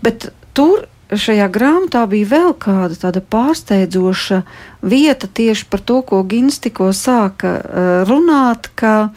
Bet 0.00 0.30
tur 0.56 0.88
šajā 1.12 1.46
grāmatā 1.52 2.02
bija 2.10 2.30
vēl 2.32 2.54
kāda 2.58 2.98
tāda 2.98 3.22
pārsteidzoša 3.22 4.42
vieta 4.82 5.28
tieši 5.28 5.68
par 5.70 5.82
to, 5.86 6.00
ko 6.02 6.22
Gins 6.26 6.58
tikko 6.62 6.90
sāka 6.96 7.52
uh, 7.60 7.88
runāt, 8.08 8.70
ka 8.74 9.12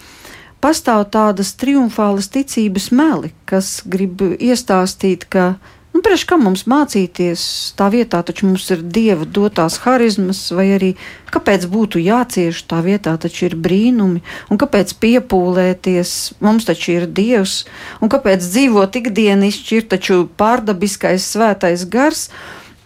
pastāv 0.62 1.08
tādas 1.14 1.56
triumfālas 1.58 2.30
ticības 2.34 2.90
meli, 2.92 3.34
kas 3.50 3.80
grib 3.86 4.22
iestāstīt, 4.38 5.26
ka 5.32 5.56
nu, 6.00 6.00
Nu, 6.00 6.04
Priekš 6.06 6.22
kā 6.30 6.38
mums 6.40 6.62
mācīties? 6.64 7.42
Tā 7.76 7.90
vietā, 7.92 8.22
taču 8.24 8.46
mums 8.48 8.70
ir 8.72 8.80
dieva 8.88 9.26
dotās 9.28 9.82
harizmas, 9.84 10.46
vai 10.56 10.70
arī 10.78 10.90
kāpēc 11.28 11.66
būtu 11.68 12.00
jācieš? 12.00 12.62
Tā 12.72 12.78
vietā, 12.86 13.18
taču 13.20 13.50
ir 13.50 13.56
brīnumi, 13.60 14.22
un 14.48 14.60
kāpēc 14.62 14.94
piepūlēties, 14.96 16.14
mums 16.40 16.70
taču 16.70 16.94
ir 16.94 17.08
dievs, 17.12 17.66
un 18.00 18.08
kāpēc 18.14 18.46
dzīvot 18.46 18.96
ikdienišķi 18.96 19.76
ir 19.76 19.90
taču 19.92 20.22
pārdabiskais 20.40 21.26
svētais 21.34 21.84
gars, 21.92 22.30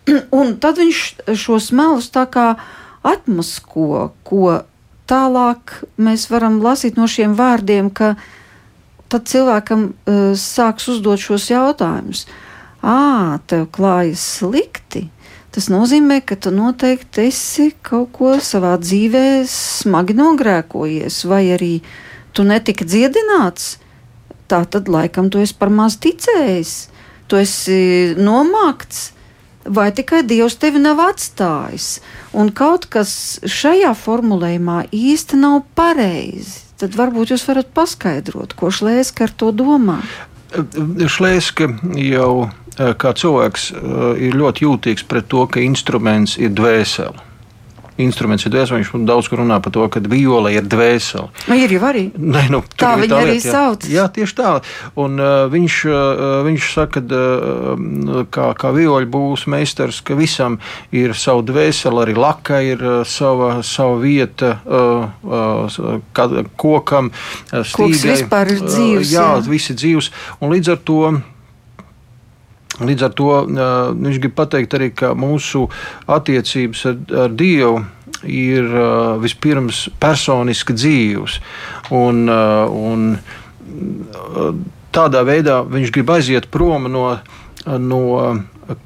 un 0.39 0.55
tad 0.57 0.81
viņš 0.81 1.01
šos 1.37 1.67
melus 1.69 2.07
tā 2.15 2.23
kā 2.25 2.47
atmasko, 3.05 4.07
ko 4.25 4.55
tālāk 5.05 5.83
mēs 6.01 6.31
varam 6.33 6.57
lasīt 6.65 6.97
no 6.97 7.05
šiem 7.05 7.37
vārdiem, 7.37 7.93
ka 7.93 8.15
tad 9.13 9.29
cilvēkam 9.29 9.85
uh, 9.91 10.25
sāks 10.33 10.89
uzdot 10.95 11.21
šos 11.21 11.51
jautājumus. 11.53 12.25
Ā, 12.83 13.39
tev 13.47 13.69
klājas 13.71 14.23
slikti. 14.39 15.07
Tas 15.53 15.69
nozīmē, 15.69 16.19
ka 16.25 16.35
tu 16.35 16.51
noteikti 16.51 17.27
esi 17.29 17.69
kaut 17.85 18.09
ko 18.17 18.33
savā 18.43 18.73
dzīvē 18.81 19.45
smagi 19.47 20.15
nogrēkojies, 20.17 21.21
vai 21.29 21.43
arī 21.55 21.73
tu 22.33 22.43
netiki 22.43 22.87
dziedināts. 22.89 23.77
Tā 24.49 24.63
tad 24.67 24.89
laikam 24.91 25.29
tu 25.31 25.39
esi 25.39 25.55
par 25.55 25.71
maz 25.71 25.95
ticējis, 26.01 26.73
tu 27.29 27.39
esi 27.39 27.77
nomākts, 28.17 29.13
vai 29.63 29.91
tikai 29.95 30.23
Dievs 30.27 30.57
tevi 30.59 30.81
nav 30.81 30.99
atstājis. 31.05 32.01
Un 32.35 32.51
kaut 32.51 32.89
kas 32.91 33.39
šajā 33.47 33.93
formulējumā 33.95 34.87
īsti 34.91 35.39
nav 35.39 35.61
pareizi. 35.77 36.59
Tad 36.81 36.97
varbūt 36.99 37.31
jūs 37.31 37.45
varat 37.47 37.69
paskaidrot, 37.71 38.57
ko 38.59 38.73
Šlēska 38.73 39.29
ar 39.29 39.37
to 39.37 39.53
domā. 39.55 40.01
Šlēska 40.51 41.69
jau 42.01 42.49
kā 42.77 43.13
cilvēks 43.17 43.69
ir 44.23 44.39
ļoti 44.39 44.65
jūtīgs 44.65 45.05
pret 45.09 45.29
to, 45.29 45.45
ka 45.47 45.61
instruments 45.63 46.39
ir 46.41 46.55
dvēsele 46.57 47.33
instruments 48.01 48.45
ir 48.47 48.53
dvēsele. 48.53 48.81
Viņš 48.81 49.05
daudz 49.07 49.29
runā 49.33 49.59
par 49.63 49.73
to, 49.73 49.85
ka 49.91 50.01
viola 50.09 50.51
ir 50.53 50.65
dvēsele. 50.69 51.29
Nu, 51.49 51.57
ir 51.57 51.73
jau 51.75 51.81
arī. 51.89 52.03
Nē, 52.17 52.45
nu, 52.53 52.63
tā 52.79 52.93
viņa 52.99 53.19
arī 53.19 53.35
lieta, 53.37 53.47
jā. 53.47 53.53
sauc. 53.53 53.87
Jā, 53.89 54.05
tieši 54.13 54.37
tā. 54.39 54.53
Un, 54.99 55.17
uh, 55.21 55.45
viņš, 55.53 55.79
uh, 55.89 56.23
viņš 56.47 56.69
saka, 56.73 57.03
ka 57.03 57.19
uh, 57.19 58.23
kā, 58.33 58.49
kā 58.59 58.73
vioļu 58.75 59.09
būs 59.13 59.45
meistars, 59.51 60.01
ka 60.05 60.17
visam 60.17 60.59
ir 60.95 61.15
sava 61.17 61.45
dvēsele, 61.45 62.05
arī 62.05 62.17
laka 62.17 62.61
ir 62.65 62.81
uh, 62.81 63.01
sava, 63.07 63.55
sava 63.65 63.99
vieta 64.01 64.55
uh, 64.63 65.05
uh, 65.23 65.99
kad, 66.17 66.35
kokam, 66.57 67.11
uh, 67.13 67.61
Koks 67.61 67.75
stīgai. 67.75 68.17
vispār 68.17 68.55
ir 68.55 68.65
dzīvs, 68.65 69.03
Uh, 69.03 69.11
jā, 69.13 69.29
jā. 69.37 69.45
visi 69.49 69.73
dzīvs. 69.77 70.09
Un 70.41 70.53
līdz 70.53 70.73
ar 70.73 70.81
to. 70.85 70.99
Līdz 72.81 73.05
ar 73.05 73.11
to 73.13 73.31
viņš 73.45 74.21
grib 74.23 74.33
pateikt 74.37 74.73
arī, 74.73 74.89
ka 74.97 75.11
mūsu 75.13 75.67
attiecības 76.09 76.85
ar, 76.89 77.01
ar 77.25 77.35
Dievu 77.37 77.83
ir 78.23 78.69
vispirms 79.21 79.87
personiski 80.01 80.73
dzīves. 80.73 81.37
Un, 81.93 82.25
un 82.29 83.05
tādā 84.93 85.21
veidā 85.27 85.61
viņš 85.67 85.93
grib 85.93 86.11
aiziet 86.13 86.49
prom 86.53 86.89
no, 86.91 87.05
no 87.65 88.01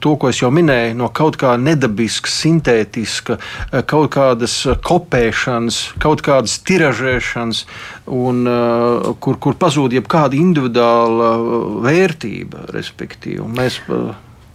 to, 0.04 0.16
ko 0.20 0.32
es 0.32 0.42
jau 0.42 0.52
minēju, 0.54 0.96
no 1.00 1.10
kaut 1.16 1.40
kā 1.42 1.56
nedabiska, 1.62 2.32
sintētiska, 2.32 3.40
uh, 3.40 3.82
kaut 3.88 4.12
kādas 4.16 4.60
kopēšanas, 4.88 5.82
kaut 6.04 6.24
kādas 6.26 6.60
tiražēšanas, 6.68 7.64
un, 8.18 8.44
uh, 8.48 9.12
kur, 9.24 9.40
kur 9.44 9.58
pazūd 9.60 9.98
jebkāda 9.98 10.40
individuāla 10.40 11.34
vērtība. 11.88 12.68
Mēs, 13.58 13.82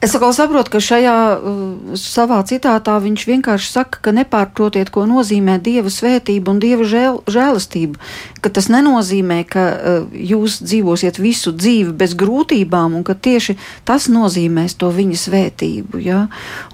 Es 0.02 0.16
atkal 0.16 0.32
saprotu, 0.34 0.72
ka 0.74 0.80
šajā 0.82 1.16
uh, 1.38 1.58
savā 1.94 2.40
citātā 2.42 2.96
viņš 3.04 3.22
vienkārši 3.22 3.68
saka, 3.70 4.00
ka 4.02 4.10
nepārprotiet, 4.10 4.88
ko 4.90 5.04
nozīmē 5.06 5.60
dieva 5.62 5.92
svētība 5.94 6.50
un 6.50 6.58
dieva 6.58 6.82
žēl, 6.82 7.20
žēlastība. 7.30 8.00
Ka 8.42 8.50
tas 8.50 8.66
nenozīmē, 8.66 9.36
ka 9.46 9.62
uh, 9.70 10.00
jūs 10.10 10.56
dzīvosiet 10.64 11.20
visu 11.22 11.52
dzīvi 11.54 11.94
bez 12.00 12.16
grūtībām, 12.18 12.96
un 12.98 13.06
ka 13.06 13.14
tieši 13.14 13.54
tas 13.86 14.08
nozīmēs 14.10 14.74
to 14.80 14.90
viņa 14.90 15.20
svētību. 15.22 16.02
Ja? 16.02 16.24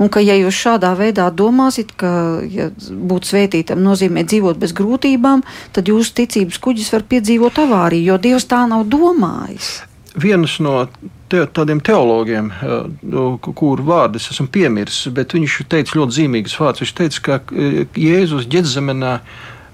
Un 0.01 0.09
ka, 0.09 0.24
ja 0.24 0.39
jūs 0.41 0.57
šādā 0.57 0.95
veidā 0.97 1.29
domāsiet, 1.29 1.93
ka 2.01 2.41
ja 2.49 2.70
būt 2.89 3.29
svētītam 3.29 3.85
nozīmē 3.85 4.24
dzīvot 4.24 4.57
bez 4.57 4.72
grūtībām, 4.72 5.45
tad 5.76 5.93
jūsu 5.93 6.16
ticības 6.22 6.64
kuģis 6.64 6.89
var 6.97 7.05
piedzīvot 7.12 7.61
avāriju, 7.61 8.09
jo 8.09 8.18
Dievs 8.24 8.49
tā 8.49 8.64
nav 8.72 8.89
domājis. 8.89 9.83
Viens 10.17 10.59
no 10.65 10.87
te, 11.29 11.43
tādiem 11.47 11.81
teologiem, 11.85 12.51
eh, 12.51 13.51
kuru 13.55 13.85
vārdu 13.85 14.17
es 14.17 14.31
esmu 14.33 14.49
piemirsis, 14.53 15.13
bet 15.15 15.35
viņš 15.37 15.59
teica 15.69 15.99
ļoti 15.99 16.17
zīmīgus 16.21 16.57
vārdus. 16.61 16.85
Viņš 16.85 16.95
teica, 17.01 17.21
ka 17.23 17.41
eh, 17.53 17.85
Jēzus 17.95 18.49
ģedzemenā 18.51 19.19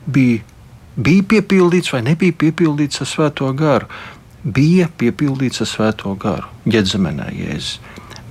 bija, 0.07 0.43
bija 0.97 1.23
piepildīts 1.23 1.93
vai 1.93 2.03
nebija 2.03 2.33
piepildīts 2.33 3.01
ar 3.01 3.11
svēto 3.11 3.53
garu. 3.57 3.91
Bija 4.45 4.91
piepildīts 4.99 5.63
ar 5.65 5.71
svēto 5.71 6.15
garu 6.21 6.51
ģedzemenā 6.69 7.31
Jēzus. 7.33 7.79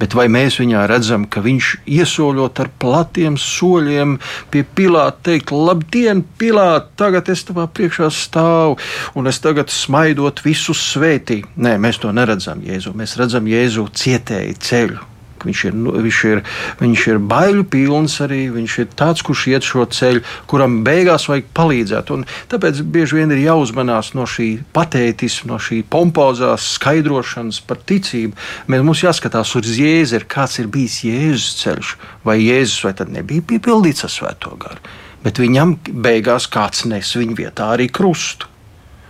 Bet 0.04 0.18
vai 0.20 0.26
mēs 0.28 0.58
viņā 0.60 0.82
redzam, 0.91 1.24
ka 1.32 1.39
viņš 1.39 1.68
iesoļot 1.88 2.60
ar 2.60 2.70
platiem 2.84 3.38
soļiem 3.39 4.18
pie 4.51 4.66
Pilāta, 4.76 5.30
teikt, 5.30 5.54
labdien, 5.56 6.26
Pilāta, 6.41 6.91
tagad 7.06 7.32
es 7.32 7.45
tavā 7.47 7.70
priekšā 7.72 8.10
stāvu 8.12 8.76
un 9.16 9.32
es 9.32 9.39
tagad 9.39 9.72
smaidot 9.72 10.43
visus 10.43 10.84
svētī? 10.91 11.39
Nē, 11.56 11.78
mēs 11.80 12.04
to 12.04 12.12
neredzam 12.12 12.66
Jēzu. 12.68 12.91
Mēs 12.99 13.16
redzam 13.22 13.47
Jēzu 13.47 13.88
cietēju 14.04 14.60
ceļu. 14.68 15.12
Ka 15.43 15.49
Viņš 15.49 15.63
ir, 15.67 15.75
nu, 15.75 15.93
viņš, 16.03 16.19
ir, 16.29 16.41
viņš 16.79 17.05
ir 17.11 17.19
baiļu 17.31 17.65
pilns 17.71 18.17
arī. 18.23 18.41
Viņš 18.53 18.77
ir 18.83 18.89
tāds, 18.99 19.23
kurš 19.25 19.45
iet 19.51 19.67
šo 19.67 19.85
ceļu, 19.91 20.23
kuram 20.49 20.79
beigās 20.85 21.27
vajag 21.29 21.49
palīdzēt. 21.57 22.13
Un 22.15 22.25
tāpēc 22.51 22.81
bieži 22.93 23.19
vien 23.19 23.33
ir 23.35 23.43
jāuzmanās 23.43 24.13
no 24.17 24.27
šī 24.29 24.49
patētisma, 24.75 25.53
no 25.53 25.59
šī 25.61 25.83
pompozās 25.89 26.73
skaidrošanas 26.77 27.61
par 27.67 27.81
ticību. 27.83 28.37
Mēs, 28.71 28.85
mums 28.87 29.03
jāskatās 29.03 29.53
uz 29.59 29.73
Jēzu, 29.79 30.23
kāds 30.31 30.59
ir 30.63 30.71
bijis 30.71 31.01
Jēzus 31.07 31.59
ceļš, 31.63 31.95
vai 32.27 32.39
Jēzus 32.41 32.85
vai 32.87 32.95
tad 32.97 33.11
nebija 33.13 33.45
piepildīts 33.53 34.07
ar 34.07 34.13
svēto 34.13 34.55
garu. 34.59 34.81
Bet 35.23 35.39
viņam 35.39 35.77
beigās 36.03 36.49
kāds 36.51 36.83
nes 36.89 37.13
viņa 37.15 37.37
vietā 37.37 37.69
arī 37.75 37.87
krustu. 37.91 38.49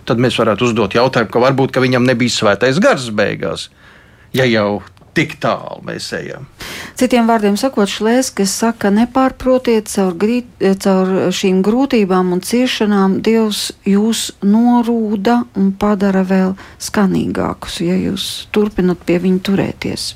Tad 0.04 0.20
mēs 0.20 0.36
varētu 0.36 0.68
uzdot 0.68 0.94
jautājumu, 0.94 1.30
ka 1.32 1.40
varbūt 1.40 1.72
ka 1.72 1.80
viņam 1.80 2.04
nebija 2.04 2.30
svētais 2.30 2.76
gars 2.82 3.08
beigās, 3.08 3.70
ja 4.36 4.44
jau 4.44 4.82
tik 5.14 5.36
tālu 5.42 5.80
mēs 5.86 6.10
ejam. 6.16 6.48
Citiem 6.98 7.28
vārdiem 7.30 7.56
sakot, 7.60 7.90
Šlēskis 7.90 8.52
saka, 8.62 8.90
nepārprotiet 8.94 9.88
caur, 9.92 10.14
grīt, 10.18 10.50
caur 10.82 11.32
šīm 11.34 11.62
grūtībām 11.66 12.34
un 12.36 12.42
ciešanām, 12.44 13.18
Dievs 13.24 13.68
jūs 13.88 14.28
norūda 14.44 15.40
un 15.58 15.72
padara 15.78 16.24
vēl 16.26 16.54
skanīgākus, 16.82 17.80
ja 17.86 17.98
jūs 17.98 18.28
turpinat 18.54 19.02
pie 19.06 19.20
viņa 19.22 19.44
turēties. 19.50 20.12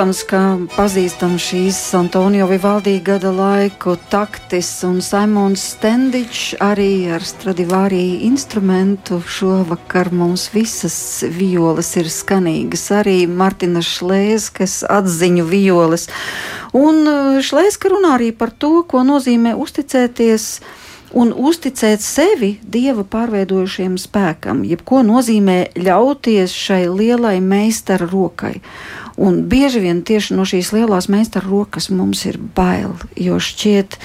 Protams, 0.00 0.22
ka 0.24 0.38
pazīstam 0.72 1.34
šīs 1.36 1.76
Antonio 1.98 2.46
Vivaldi 2.48 2.94
gada 3.04 3.28
laiku 3.36 3.98
taktis 4.08 4.70
un 4.88 5.02
Simons 5.04 5.60
Stendičs 5.74 6.54
arī 6.64 7.10
ar 7.12 7.20
Stradivārī 7.20 8.22
instrumentu. 8.24 9.18
Šovakar 9.20 10.08
mums 10.08 10.46
visas 10.54 10.96
violas 11.28 11.92
ir 12.00 12.08
skanīgas, 12.08 12.86
arī 12.96 13.26
Martina 13.28 13.84
Šlēskas 13.84 14.78
atziņu 14.88 15.44
violas. 15.52 16.08
Un 16.72 17.04
uh, 17.04 17.36
Šlēska 17.44 17.92
runā 17.92 18.16
arī 18.16 18.32
par 18.32 18.56
to, 18.56 18.78
ko 18.88 19.04
nozīmē 19.04 19.52
uzticēties 19.52 20.48
un 21.16 21.32
uzticēt 21.34 22.02
sevi 22.04 22.54
dieva 22.62 23.04
pārveidojušiem 23.08 23.98
spēkam, 24.00 24.64
jeb 24.68 24.84
ko 24.86 25.02
nozīmē 25.06 25.72
ļauties 25.78 26.54
šai 26.54 26.84
lielai 26.88 27.38
meistara 27.42 28.08
rokai. 28.10 28.60
Un 29.20 29.42
bieži 29.52 29.82
vien 29.82 29.98
tieši 30.06 30.32
no 30.32 30.46
šīs 30.48 30.70
lielās 30.72 31.10
meistara 31.12 31.44
rokas 31.44 31.90
mums 31.92 32.22
ir 32.24 32.38
bail, 32.56 32.94
jo 33.20 33.36
šķiet, 33.42 33.98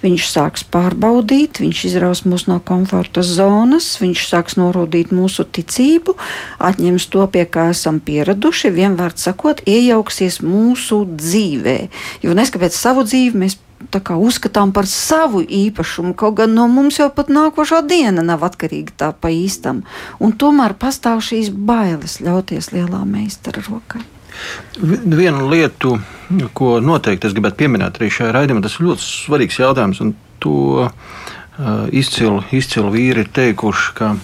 viņš 0.00 0.28
sāks 0.30 0.64
pārbaudīt, 0.64 1.60
viņš 1.60 1.82
izraus 1.90 2.22
mūs 2.24 2.46
no 2.48 2.56
komforta 2.64 3.20
zonas, 3.26 3.90
viņš 4.00 4.22
sāks 4.30 4.56
norodīt 4.56 5.12
mūsu 5.12 5.44
ticību, 5.44 6.14
atņems 6.56 7.08
to, 7.12 7.26
pie 7.34 7.44
kā 7.44 7.68
esam 7.74 8.00
pieraduši, 8.00 8.72
vienvārds 8.72 9.28
sakot, 9.28 9.60
iejauksies 9.68 10.40
mūsu 10.46 11.02
dzīvē. 11.20 11.76
Jo 12.24 12.38
neskapēc 12.38 12.72
savu 12.72 13.04
dzīvi 13.04 13.44
mēs 13.44 13.58
uzskatām 13.90 14.72
par 14.72 14.86
savu 14.86 15.42
īpašumu, 15.42 16.14
kaut 16.14 16.38
gan 16.40 16.54
no 16.54 16.68
mums 16.68 16.98
jau 16.98 17.10
pat 17.14 17.28
nākošā 17.28 17.82
diena 17.86 18.22
nav 18.22 18.44
atkarīga 18.46 18.96
tā 18.96 19.12
pa 19.12 19.32
īstam. 19.32 19.82
Un 20.20 20.32
tomēr 20.32 20.74
pastāv 20.74 21.22
šīs 21.24 21.50
bailes 21.50 22.20
ļauties 22.20 22.72
lielā 22.72 23.04
meistara 23.04 23.62
rokai. 23.68 24.02
Viena 24.80 25.44
lieta, 25.44 25.98
ko 26.56 26.78
noteikti 26.80 27.28
es 27.28 27.36
gribētu 27.36 27.62
pieminēt 27.62 28.00
arī 28.00 28.10
šajā 28.10 28.32
raidījumā, 28.32 28.64
tas 28.64 28.78
ir 28.78 28.88
ļoti 28.88 29.08
svarīgs 29.08 29.60
jautājums. 29.60 30.02
To 30.42 30.54
uh, 30.82 30.90
izcilu, 31.94 32.40
izcilu 32.50 32.90
vīri 32.90 33.22
ir 33.22 33.28
teikuši, 33.30 33.92
ka 33.94 34.14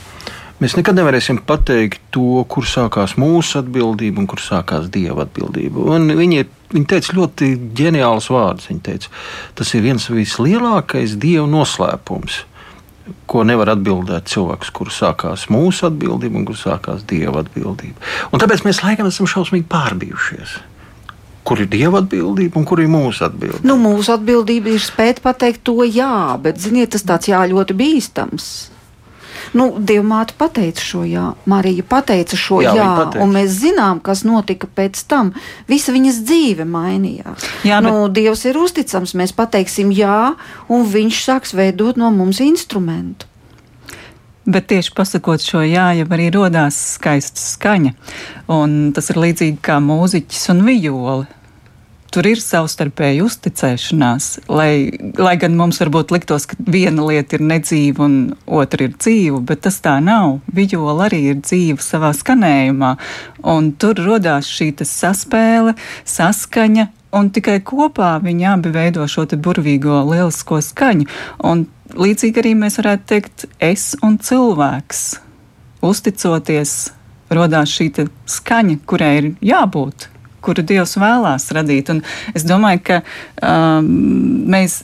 mēs 0.63 0.75
nekad 0.79 0.99
nevarēsim 0.99 1.43
pateikt 1.47 2.01
to, 2.15 2.43
kur 2.51 2.67
sākās 2.67 3.15
mūsu 3.21 3.61
atbildība 3.61 4.25
un 4.25 4.27
kur 4.31 4.43
sākās 4.43 4.89
dieva 4.91 5.29
atbildība. 5.29 5.85
Un 5.95 6.11
viņi, 6.19 6.49
viņi 6.75 6.87
teica 6.91 7.17
ļoti 7.17 7.55
ģeniāls 7.79 8.29
vārds. 8.33 8.69
Viņi 8.71 8.85
teica, 8.85 9.11
tas 9.59 9.75
ir 9.75 9.87
viens 9.87 10.09
vislielākais 10.13 11.19
dieva 11.21 11.49
noslēpums 11.51 12.45
ko 13.29 13.45
nevar 13.47 13.73
atbildēt 13.75 14.29
cilvēks, 14.33 14.73
kur 14.75 14.91
sākās 14.93 15.47
mūsu 15.53 15.87
atbildība 15.89 16.41
un 16.41 16.49
kur 16.49 16.59
sākās 16.59 17.05
dieva 17.09 17.43
atbildība. 17.45 17.97
Un 18.33 18.43
tāpēc 18.43 18.65
mēs 18.67 18.83
laikam 18.85 19.09
esam 19.09 19.29
šausmīgi 19.31 19.69
pārbijušies. 19.71 20.59
Kur 21.49 21.63
ir 21.65 21.71
dieva 21.73 22.03
atbildība 22.03 22.61
un 22.61 22.67
kur 22.69 22.83
ir 22.83 22.91
mūsu 22.93 23.25
atbildība? 23.25 23.65
Nu, 23.69 23.79
mūsu 23.81 24.13
atbildība 24.13 24.75
ir 24.75 24.83
spēt 24.85 25.23
pateikt 25.25 25.65
to 25.65 25.81
jā, 25.87 26.37
bet, 26.45 26.61
ziniet, 26.61 26.93
tas 26.93 27.07
tāds 27.09 27.31
jā, 27.31 27.41
ļoti 27.49 27.77
bīstams. 27.79 28.51
Nu, 29.57 29.69
Dievmāte 29.79 30.35
pateica 30.39 30.83
šo 30.85 31.05
jā, 31.09 31.31
Marija 31.49 31.85
pateica 31.89 32.37
šo 32.37 32.61
jā, 32.65 32.75
jā 32.77 32.89
pateica. 32.99 33.23
un 33.25 33.33
mēs 33.37 33.55
zinām, 33.63 34.03
kas 34.05 34.25
notika 34.29 34.69
pēc 34.69 35.01
tam. 35.09 35.33
Visa 35.71 35.95
viņas 35.95 36.21
dzīve 36.27 36.67
mainījās. 36.69 37.47
Jā, 37.69 37.81
nu, 37.85 37.95
bet... 38.07 38.19
Dievs 38.19 38.45
ir 38.49 38.59
uzticams, 38.61 39.15
mēs 39.19 39.33
pateiksim 39.37 39.93
jā, 39.95 40.35
un 40.69 40.87
viņš 40.89 41.25
sāks 41.25 41.57
veidot 41.57 42.01
no 42.01 42.11
mums 42.15 42.43
instrumentu. 42.45 43.29
Bet 44.49 44.71
tieši 44.71 44.95
pasakot 44.97 45.43
šo 45.45 45.61
jā, 45.67 45.91
jau 45.99 46.07
arī 46.17 46.31
radās 46.33 46.77
skaista 46.95 47.41
skaņa. 47.41 47.93
Un 48.49 48.79
tas 48.97 49.11
ir 49.13 49.21
līdzīgi 49.21 49.59
kā 49.61 49.77
mūziķis 49.85 50.49
un 50.55 50.63
vijoli 50.65 51.27
tur 52.19 52.27
ir 52.27 52.41
savstarpēja 52.43 53.23
uzticēšanās. 53.23 54.27
Lai, 54.51 54.91
lai 55.23 55.37
gan 55.39 55.55
mums 55.55 55.79
varbūt 55.79 56.11
liktos, 56.11 56.49
ka 56.51 56.57
viena 56.67 57.05
lieta 57.07 57.39
ir 57.39 57.45
nedzīva 57.47 58.03
un 58.09 58.17
otra 58.59 58.89
ir 58.89 58.97
dzīva, 58.97 59.39
bet 59.47 59.63
tas 59.69 59.79
tā 59.85 59.95
nav. 60.03 60.41
Vijola 60.51 61.07
arī 61.07 61.21
ir 61.31 61.39
dzīva 61.45 61.79
savā 61.85 62.11
skanējumā, 62.19 62.97
un 63.55 63.71
tur 63.79 64.03
radās 64.03 64.51
šī 64.51 64.73
saspēle, 64.83 65.77
saskaņa. 66.09 66.89
Un 67.15 67.31
tikai 67.33 67.61
kopā 67.65 68.19
viņi 68.21 68.51
abi 68.51 68.75
veido 68.75 69.07
šo 69.09 69.25
burvīgo 69.39 70.03
lielisko 70.11 70.59
skaņu. 70.61 71.07
Un 71.47 71.65
līdzīgi 71.95 72.43
arī 72.43 72.53
mēs 72.59 72.83
varētu 72.83 73.09
teikt, 73.15 73.47
es 73.63 73.95
un 74.03 74.19
cilvēks. 74.19 75.07
Uzticoties, 75.87 76.77
radās 77.31 77.79
šī 77.79 77.93
skaņa, 78.27 78.81
kurai 78.91 79.17
ir 79.23 79.35
jābūt 79.55 80.11
kuru 80.45 80.65
Dievs 80.67 80.97
vēlās 81.01 81.49
radīt. 81.55 81.91
Un 81.93 82.03
es 82.37 82.47
domāju, 82.49 82.85
ka 82.91 83.01
um, 83.43 83.91
mēs. 84.51 84.83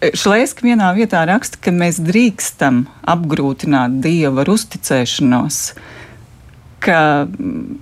Šlēska 0.00 0.64
vienā 0.64 0.86
vietā 0.96 1.20
raksta, 1.28 1.58
ka 1.60 1.74
mēs 1.76 1.98
drīkstam 2.00 2.86
apgrūtināt 3.04 3.98
Dievu 4.00 4.40
ar 4.40 4.48
uzticēšanos, 4.48 5.58
ka 6.80 7.00
mm, 7.28 7.74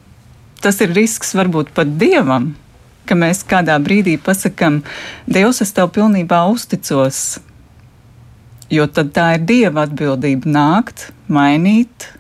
tas 0.59 0.81
ir 0.83 0.97
risks 0.97 1.31
varbūt 1.39 1.71
pat 1.77 1.93
Dievam, 2.01 2.57
ka 3.07 3.15
mēs 3.15 3.45
kādā 3.47 3.79
brīdī 3.79 4.17
pasakām, 4.19 4.83
Dievs, 5.31 5.63
es 5.63 5.71
tev 5.77 5.93
pilnībā 5.95 6.43
uzticos, 6.51 7.39
jo 8.67 8.91
tad 8.91 9.15
tā 9.15 9.31
ir 9.37 9.47
Dieva 9.47 9.87
atbildība 9.87 10.51
nākt, 10.59 11.13
mainīt, 11.31 12.11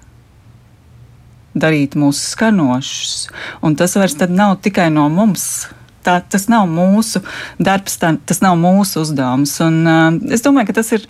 darīt 1.63 1.97
mūs 1.99 2.21
skanošus. 2.35 3.29
Un 3.63 3.77
tas 3.79 3.97
vairs 3.99 4.17
nav 4.29 4.59
tikai 4.65 4.89
no 4.95 5.09
mums. 5.13 5.69
Tā, 6.07 6.21
tas 6.23 6.47
nav 6.49 6.69
mūsu 6.71 7.21
darbs, 7.61 7.99
tā, 8.01 8.15
tas 8.25 8.41
nav 8.41 8.55
mūsu 8.61 9.03
uzdevums. 9.03 9.57
Un, 9.65 9.81
uh, 9.85 10.15
es 10.33 10.45
domāju, 10.45 10.71
ka 10.71 10.79
tas 10.79 10.93
ir, 10.95 11.05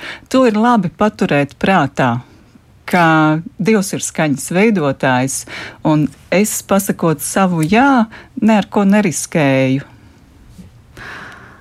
ir 0.48 0.58
labi 0.58 0.90
paturēt 0.90 1.54
prātā, 1.60 2.16
ka 2.88 3.04
Dievs 3.60 3.92
ir 3.94 4.02
skaņas 4.02 4.48
veidotājs, 4.56 5.42
un 5.86 6.08
es 6.34 6.56
pasakot 6.66 7.22
savu 7.22 7.62
jā, 7.62 8.08
ne 8.40 8.58
ar 8.58 8.66
ko 8.72 8.88
neriskēju. 8.88 9.84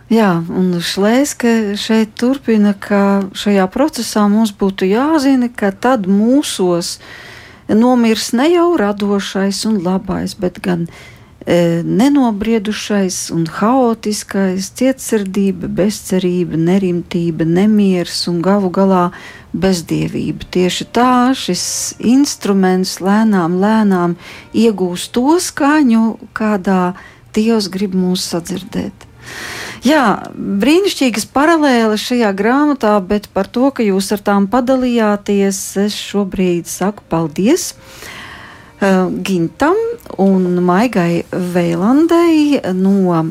Jā, 0.08 0.32
un 0.40 0.72
Šlēska 0.80 1.76
šeit 1.76 2.16
turpina, 2.16 2.72
ka 2.72 3.28
šajā 3.36 3.66
procesā 3.70 4.24
mums 4.32 4.54
būtu 4.56 4.88
jāzina, 4.88 5.52
ka 5.52 5.74
tad 5.76 6.08
mūsos 6.08 6.96
ir 6.96 7.27
nomirs 7.68 8.32
ne 8.34 8.48
jau 8.54 8.72
radošais 8.80 9.66
un 9.68 9.82
labais, 9.84 10.36
bet 10.40 10.60
gan 10.64 10.88
e, 10.88 11.82
nenobriedušais 11.84 13.30
un 13.36 13.48
haotiskais, 13.60 14.72
cietsirdība, 14.80 15.68
bezcerība, 15.68 16.60
nerimtība, 16.60 17.48
nemieris 17.48 18.26
un 18.32 18.40
galu 18.46 18.72
galā 18.72 19.10
bezdievība. 19.54 20.48
Tieši 20.52 20.88
tā 20.96 21.12
šis 21.36 21.66
instruments 22.00 22.98
lēnām, 23.04 23.60
lēnām 23.62 24.18
iegūst 24.56 25.14
to 25.18 25.38
skaņu, 25.42 26.18
kādā 26.38 26.96
Dievs 27.38 27.68
grib 27.70 27.94
mūs 27.94 28.24
sadzirdēt. 28.32 29.04
Jā, 29.86 30.32
brīnišķīgas 30.34 31.28
paralēles 31.36 32.02
šajā 32.02 32.32
grāmatā, 32.38 32.96
bet 33.06 33.28
par 33.34 33.50
to, 33.52 33.70
ka 33.70 33.86
jūs 33.86 34.10
ar 34.16 34.24
tām 34.26 34.48
padalījāties, 34.50 35.60
es 35.86 35.98
šobrīd 35.98 36.70
saku 36.70 37.06
paldies. 37.12 37.74
Uh, 38.78 39.10
Gintam 39.26 39.78
un 40.22 40.60
Maigai 40.66 41.26
Veilandei 41.30 42.60
no 42.78 43.22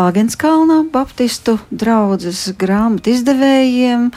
Āgenskalna 0.00 0.80
Baptistu 0.90 1.58
draudzes 1.70 2.48
grāmatu 2.58 3.12
izdevējiem. 3.14 4.08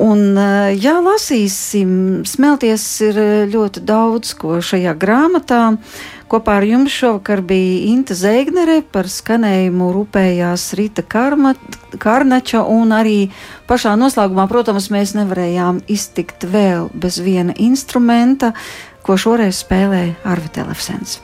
Un, 0.00 0.22
uh, 0.36 0.70
jā, 0.72 0.98
lasīsim, 1.04 2.22
smelties 2.28 2.84
ir 3.08 3.20
ļoti 3.52 3.84
daudz 3.88 4.36
ko 4.40 4.60
šajā 4.64 4.96
grāmatā. 5.00 5.64
Kopā 6.30 6.60
ar 6.60 6.62
jums 6.62 6.94
šovakar 6.94 7.40
bija 7.42 7.88
Inta 7.90 8.14
Zēgnere, 8.14 8.84
par 8.86 9.08
skanējumu 9.10 9.88
rūpējās 9.96 10.68
Rīta 10.78 11.02
Karma, 11.02 11.56
Karnača, 11.98 12.60
un 12.70 12.94
arī 12.94 13.16
pašā 13.66 13.96
noslēgumā, 13.98 14.44
protams, 14.52 14.86
mēs 14.94 15.16
nevarējām 15.18 15.80
iztikt 15.90 16.46
vēl 16.52 16.86
bez 16.94 17.18
viena 17.24 17.56
instrumenta, 17.58 18.52
ko 19.02 19.18
šoreiz 19.18 19.64
spēlēja 19.64 20.20
Arvi 20.30 20.54
Telefsens. 20.54 21.18